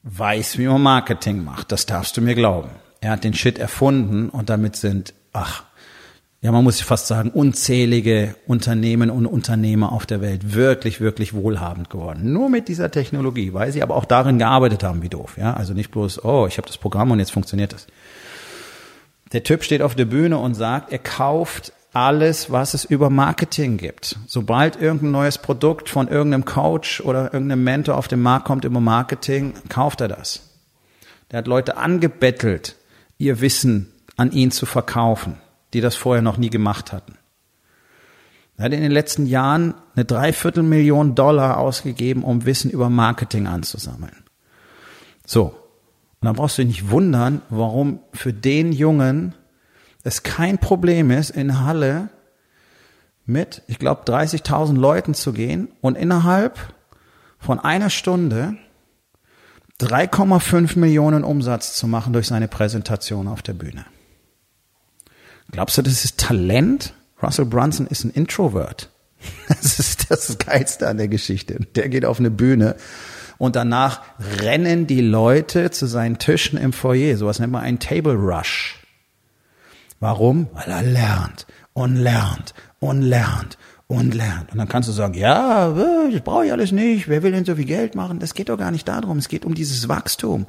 weiß, 0.04 0.58
wie 0.58 0.68
man 0.68 0.82
Marketing 0.82 1.44
macht. 1.44 1.74
Das 1.74 1.86
darfst 1.86 2.16
du 2.16 2.22
mir 2.22 2.36
glauben. 2.36 2.70
Er 3.02 3.12
hat 3.12 3.26
den 3.26 3.34
Shit 3.34 3.60
erfunden 3.60 4.30
und 4.30 4.50
damit 4.50 4.78
sind, 4.78 5.14
ach, 5.34 5.66
ja, 6.42 6.52
man 6.52 6.64
muss 6.64 6.82
fast 6.82 7.08
sagen, 7.08 7.32
unzählige 7.32 8.36
Unternehmen 8.46 9.10
und 9.10 9.26
Unternehmer 9.26 9.92
auf 9.92 10.06
der 10.06 10.22
Welt 10.22 10.54
wirklich, 10.54 11.02
wirklich 11.02 11.34
wohlhabend 11.34 11.90
geworden. 11.90 12.32
Nur 12.32 12.50
mit 12.50 12.68
dieser 12.68 12.92
Technologie, 12.92 13.54
weil 13.54 13.72
sie 13.72 13.82
aber 13.82 13.96
auch 13.96 14.06
darin 14.06 14.38
gearbeitet 14.38 14.84
haben, 14.84 15.02
wie 15.02 15.10
doof. 15.10 15.38
Ja, 15.38 15.56
also 15.56 15.74
nicht 15.74 15.90
bloß, 15.90 16.24
oh, 16.24 16.46
ich 16.48 16.58
habe 16.58 16.68
das 16.68 16.78
Programm 16.78 17.10
und 17.10 17.20
jetzt 17.20 17.32
funktioniert 17.32 17.74
das. 17.74 17.88
Der 19.34 19.44
Typ 19.44 19.64
steht 19.64 19.82
auf 19.82 19.96
der 19.96 20.06
Bühne 20.06 20.38
und 20.38 20.54
sagt, 20.54 20.92
er 20.92 21.00
kauft 21.00 21.74
alles, 21.92 22.52
was 22.52 22.76
es 22.76 22.86
über 22.86 23.10
Marketing 23.10 23.78
gibt. 23.78 24.18
Sobald 24.28 24.80
irgendein 24.80 25.12
neues 25.12 25.40
Produkt 25.40 25.90
von 25.90 26.08
irgendeinem 26.08 26.46
Coach 26.46 27.02
oder 27.02 27.34
irgendeinem 27.34 27.64
Mentor 27.64 27.98
auf 27.98 28.08
den 28.08 28.22
Markt 28.22 28.46
kommt 28.46 28.64
über 28.64 28.80
Marketing, 28.80 29.56
kauft 29.70 30.02
er 30.02 30.08
das. 30.08 30.42
Der 31.32 31.40
hat 31.40 31.48
Leute 31.48 31.78
angebettelt, 31.78 32.76
ihr 33.18 33.42
Wissen 33.42 33.92
an 34.18 34.32
ihn 34.32 34.52
zu 34.52 34.68
verkaufen 34.68 35.38
die 35.74 35.82
das 35.82 35.96
vorher 35.96 36.22
noch 36.22 36.38
nie 36.38 36.50
gemacht 36.50 36.94
hatten. 36.94 37.18
Er 38.58 38.66
hat 38.66 38.74
in 38.74 38.82
den 38.82 38.92
letzten 38.92 39.28
Jahren 39.28 39.76
eine 39.96 40.06
Dreiviertelmillion 40.06 41.14
Dollar 41.14 41.58
ausgegeben, 41.58 42.24
um 42.24 42.46
Wissen 42.46 42.72
über 42.72 42.90
Marketing 42.90 43.48
anzusammeln. 43.48 44.24
So. 45.26 45.44
Und 46.20 46.26
dann 46.26 46.36
brauchst 46.36 46.58
du 46.58 46.64
dich 46.64 46.82
nicht 46.82 46.90
wundern, 46.90 47.42
warum 47.50 48.00
für 48.14 48.34
den 48.34 48.72
Jungen 48.72 49.36
es 50.04 50.24
kein 50.24 50.58
Problem 50.58 51.12
ist, 51.12 51.30
in 51.30 51.60
Halle 51.60 52.10
mit, 53.26 53.62
ich 53.68 53.78
glaube, 53.78 54.04
30.000 54.12 54.76
Leuten 54.76 55.14
zu 55.14 55.34
gehen 55.34 55.68
und 55.82 55.96
innerhalb 55.96 56.74
von 57.38 57.60
einer 57.60 57.92
Stunde 57.92 58.56
3,5 59.80 60.80
Millionen 60.80 61.24
Umsatz 61.24 61.76
zu 61.76 61.88
machen 61.88 62.14
durch 62.14 62.28
seine 62.28 62.48
Präsentation 62.48 63.28
auf 63.28 63.44
der 63.44 63.54
Bühne. 63.54 63.86
Glaubst 65.52 65.78
du, 65.78 65.82
das 65.82 66.06
ist 66.06 66.18
Talent? 66.18 66.94
Russell 67.22 67.46
Brunson 67.46 67.88
ist 67.88 68.04
ein 68.04 68.12
Introvert. 68.12 68.90
Das 69.48 69.80
ist 69.80 70.12
das 70.12 70.38
Geilste 70.38 70.88
an 70.88 70.98
der 70.98 71.08
Geschichte. 71.08 71.60
Der 71.76 71.90
geht 71.90 72.06
auf 72.06 72.20
eine 72.20 72.30
Bühne 72.30 72.76
und 73.38 73.56
danach 73.56 74.02
rennen 74.42 74.88
die 74.88 75.02
Leute 75.02 75.72
zu 75.72 75.86
seinen 75.86 76.18
Tischen 76.20 76.58
im 76.58 76.74
Foyer. 76.74 77.18
Sowas 77.18 77.40
nennt 77.40 77.52
man 77.52 77.64
einen 77.64 77.80
Table 77.80 78.14
Rush. 78.14 78.80
Warum? 80.00 80.48
Weil 80.54 80.70
er 80.70 80.84
lernt 80.84 81.48
und 81.74 81.96
lernt 81.96 82.54
und 82.80 83.02
lernt 83.02 83.58
und 83.88 84.14
lernt. 84.14 84.52
Und 84.52 84.58
dann 84.58 84.68
kannst 84.68 84.90
du 84.90 84.94
sagen, 84.94 85.14
ja, 85.14 85.70
das 86.12 86.22
brauche 86.22 86.46
ich 86.46 86.52
alles 86.52 86.72
nicht. 86.72 87.08
Wer 87.08 87.24
will 87.24 87.32
denn 87.32 87.46
so 87.46 87.56
viel 87.56 87.66
Geld 87.66 87.96
machen? 87.96 88.20
Das 88.20 88.34
geht 88.34 88.50
doch 88.50 88.58
gar 88.58 88.72
nicht 88.72 88.88
darum. 88.88 89.18
Es 89.18 89.30
geht 89.30 89.46
um 89.46 89.56
dieses 89.56 89.88
Wachstum 89.88 90.46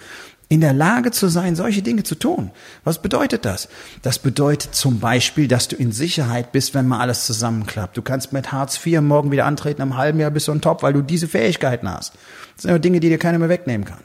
in 0.48 0.60
der 0.62 0.72
Lage 0.72 1.10
zu 1.10 1.28
sein, 1.28 1.56
solche 1.56 1.82
Dinge 1.82 2.04
zu 2.04 2.14
tun. 2.14 2.50
Was 2.82 3.02
bedeutet 3.02 3.44
das? 3.44 3.68
Das 4.00 4.18
bedeutet 4.18 4.74
zum 4.74 4.98
Beispiel, 4.98 5.46
dass 5.46 5.68
du 5.68 5.76
in 5.76 5.92
Sicherheit 5.92 6.52
bist, 6.52 6.72
wenn 6.74 6.88
mal 6.88 7.00
alles 7.00 7.26
zusammenklappt. 7.26 7.96
Du 7.96 8.02
kannst 8.02 8.32
mit 8.32 8.50
Hartz 8.50 8.84
IV 8.84 9.02
morgen 9.02 9.30
wieder 9.30 9.44
antreten, 9.44 9.82
im 9.82 9.96
halben 9.96 10.20
Jahr 10.20 10.30
bist 10.30 10.48
du 10.48 10.52
on 10.52 10.62
top, 10.62 10.82
weil 10.82 10.94
du 10.94 11.02
diese 11.02 11.28
Fähigkeiten 11.28 11.88
hast. 11.88 12.14
Das 12.54 12.62
sind 12.62 12.70
aber 12.70 12.78
Dinge, 12.78 13.00
die 13.00 13.10
dir 13.10 13.18
keiner 13.18 13.38
mehr 13.38 13.50
wegnehmen 13.50 13.86
kann. 13.86 14.02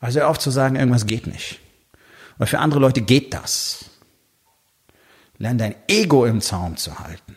Also 0.00 0.20
hör 0.20 0.28
auf 0.28 0.38
zu 0.38 0.50
sagen, 0.50 0.76
irgendwas 0.76 1.06
geht 1.06 1.26
nicht. 1.26 1.60
Weil 2.36 2.46
für 2.46 2.58
andere 2.58 2.80
Leute 2.80 3.00
geht 3.00 3.32
das. 3.32 3.86
Lern 5.38 5.56
dein 5.56 5.74
Ego 5.88 6.26
im 6.26 6.40
Zaum 6.40 6.76
zu 6.76 6.98
halten. 6.98 7.36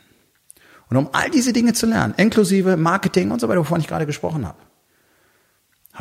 Und 0.89 0.97
um 0.97 1.09
all 1.13 1.29
diese 1.29 1.53
Dinge 1.53 1.71
zu 1.73 1.85
lernen, 1.85 2.13
inklusive 2.17 2.75
Marketing 2.75 3.31
und 3.31 3.39
so 3.39 3.47
weiter, 3.47 3.61
wovon 3.61 3.79
ich 3.79 3.87
gerade 3.87 4.05
gesprochen 4.05 4.45
habe, 4.45 4.57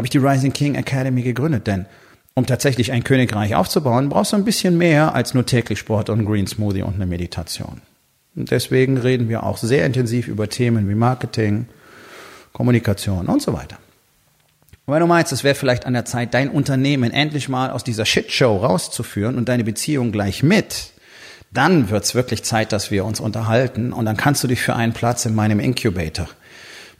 habe 0.01 0.07
ich 0.07 0.11
die 0.11 0.17
Rising 0.17 0.55
King 0.55 0.77
Academy 0.77 1.21
gegründet. 1.21 1.67
Denn 1.67 1.85
um 2.33 2.47
tatsächlich 2.47 2.91
ein 2.91 3.05
Königreich 3.05 3.55
aufzubauen, 3.55 4.09
brauchst 4.09 4.33
du 4.33 4.37
ein 4.39 4.47
bisschen 4.47 4.79
mehr 4.79 5.15
als 5.15 5.35
nur 5.35 5.45
täglich 5.45 5.79
Sport 5.79 6.09
und 6.09 6.25
Green 6.25 6.47
Smoothie 6.47 6.81
und 6.81 6.95
eine 6.95 7.05
Meditation. 7.05 7.83
Und 8.35 8.51
deswegen 8.51 8.97
reden 8.97 9.29
wir 9.29 9.43
auch 9.43 9.59
sehr 9.59 9.85
intensiv 9.85 10.27
über 10.27 10.49
Themen 10.49 10.89
wie 10.89 10.95
Marketing, 10.95 11.67
Kommunikation 12.55 13.27
und 13.27 13.43
so 13.43 13.53
weiter. 13.53 13.77
Und 14.87 14.95
wenn 14.95 15.01
du 15.01 15.07
meinst, 15.07 15.33
es 15.33 15.45
wäre 15.45 15.55
vielleicht 15.55 15.85
an 15.85 15.93
der 15.93 16.07
Zeit, 16.07 16.33
dein 16.33 16.49
Unternehmen 16.49 17.11
endlich 17.11 17.51
mal 17.51 17.69
aus 17.69 17.85
dieser 17.85 18.07
Shitshow 18.07 18.57
rauszuführen 18.57 19.37
und 19.37 19.51
deine 19.51 19.65
Beziehung 19.65 20.13
gleich 20.13 20.43
mit, 20.43 20.93
dann 21.53 21.91
wird's 21.91 22.15
wirklich 22.15 22.43
Zeit, 22.43 22.73
dass 22.73 22.91
wir 22.91 23.05
uns 23.05 23.21
unterhalten 23.21 23.93
und 23.93 24.07
dann 24.07 24.17
kannst 24.17 24.43
du 24.43 24.49
dich 24.49 24.63
für 24.63 24.75
einen 24.75 24.95
Platz 24.95 25.27
in 25.27 25.35
meinem 25.35 25.61
Incubator 25.61 26.31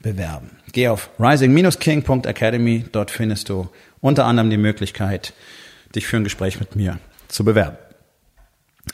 bewerben. 0.01 0.51
Geh 0.73 0.89
auf 0.89 1.11
rising-king.academy, 1.19 2.87
dort 2.93 3.11
findest 3.11 3.49
du 3.49 3.69
unter 4.01 4.25
anderem 4.25 4.51
die 4.51 4.57
Möglichkeit, 4.57 5.35
dich 5.95 6.07
für 6.07 6.17
ein 6.17 6.25
Gespräch 6.25 6.61
mit 6.61 6.77
mir 6.77 6.99
zu 7.29 7.45
bewerben. 7.45 7.77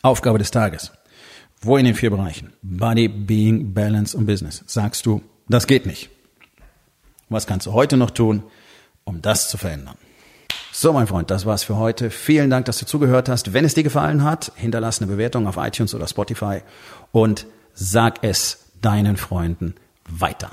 Aufgabe 0.02 0.38
des 0.38 0.50
Tages. 0.50 0.92
Wo 1.60 1.76
in 1.76 1.84
den 1.84 1.94
vier 1.94 2.10
Bereichen? 2.10 2.52
Body, 2.62 3.08
Being, 3.08 3.72
Balance 3.74 4.16
und 4.16 4.26
Business. 4.26 4.62
Sagst 4.66 5.06
du, 5.06 5.22
das 5.48 5.66
geht 5.66 5.86
nicht. 5.86 6.10
Was 7.28 7.46
kannst 7.46 7.66
du 7.66 7.72
heute 7.72 7.96
noch 7.96 8.10
tun? 8.10 8.44
um 9.06 9.22
das 9.22 9.48
zu 9.48 9.56
verändern. 9.56 9.96
So, 10.72 10.92
mein 10.92 11.06
Freund, 11.06 11.30
das 11.30 11.46
war's 11.46 11.64
für 11.64 11.76
heute. 11.76 12.10
Vielen 12.10 12.50
Dank, 12.50 12.66
dass 12.66 12.78
du 12.78 12.84
zugehört 12.84 13.30
hast. 13.30 13.54
Wenn 13.54 13.64
es 13.64 13.72
dir 13.72 13.82
gefallen 13.82 14.24
hat, 14.24 14.52
hinterlass 14.56 15.00
eine 15.00 15.10
Bewertung 15.10 15.46
auf 15.46 15.56
iTunes 15.56 15.94
oder 15.94 16.06
Spotify 16.06 16.60
und 17.12 17.46
sag 17.72 18.22
es 18.22 18.72
deinen 18.82 19.16
Freunden 19.16 19.74
weiter. 20.06 20.50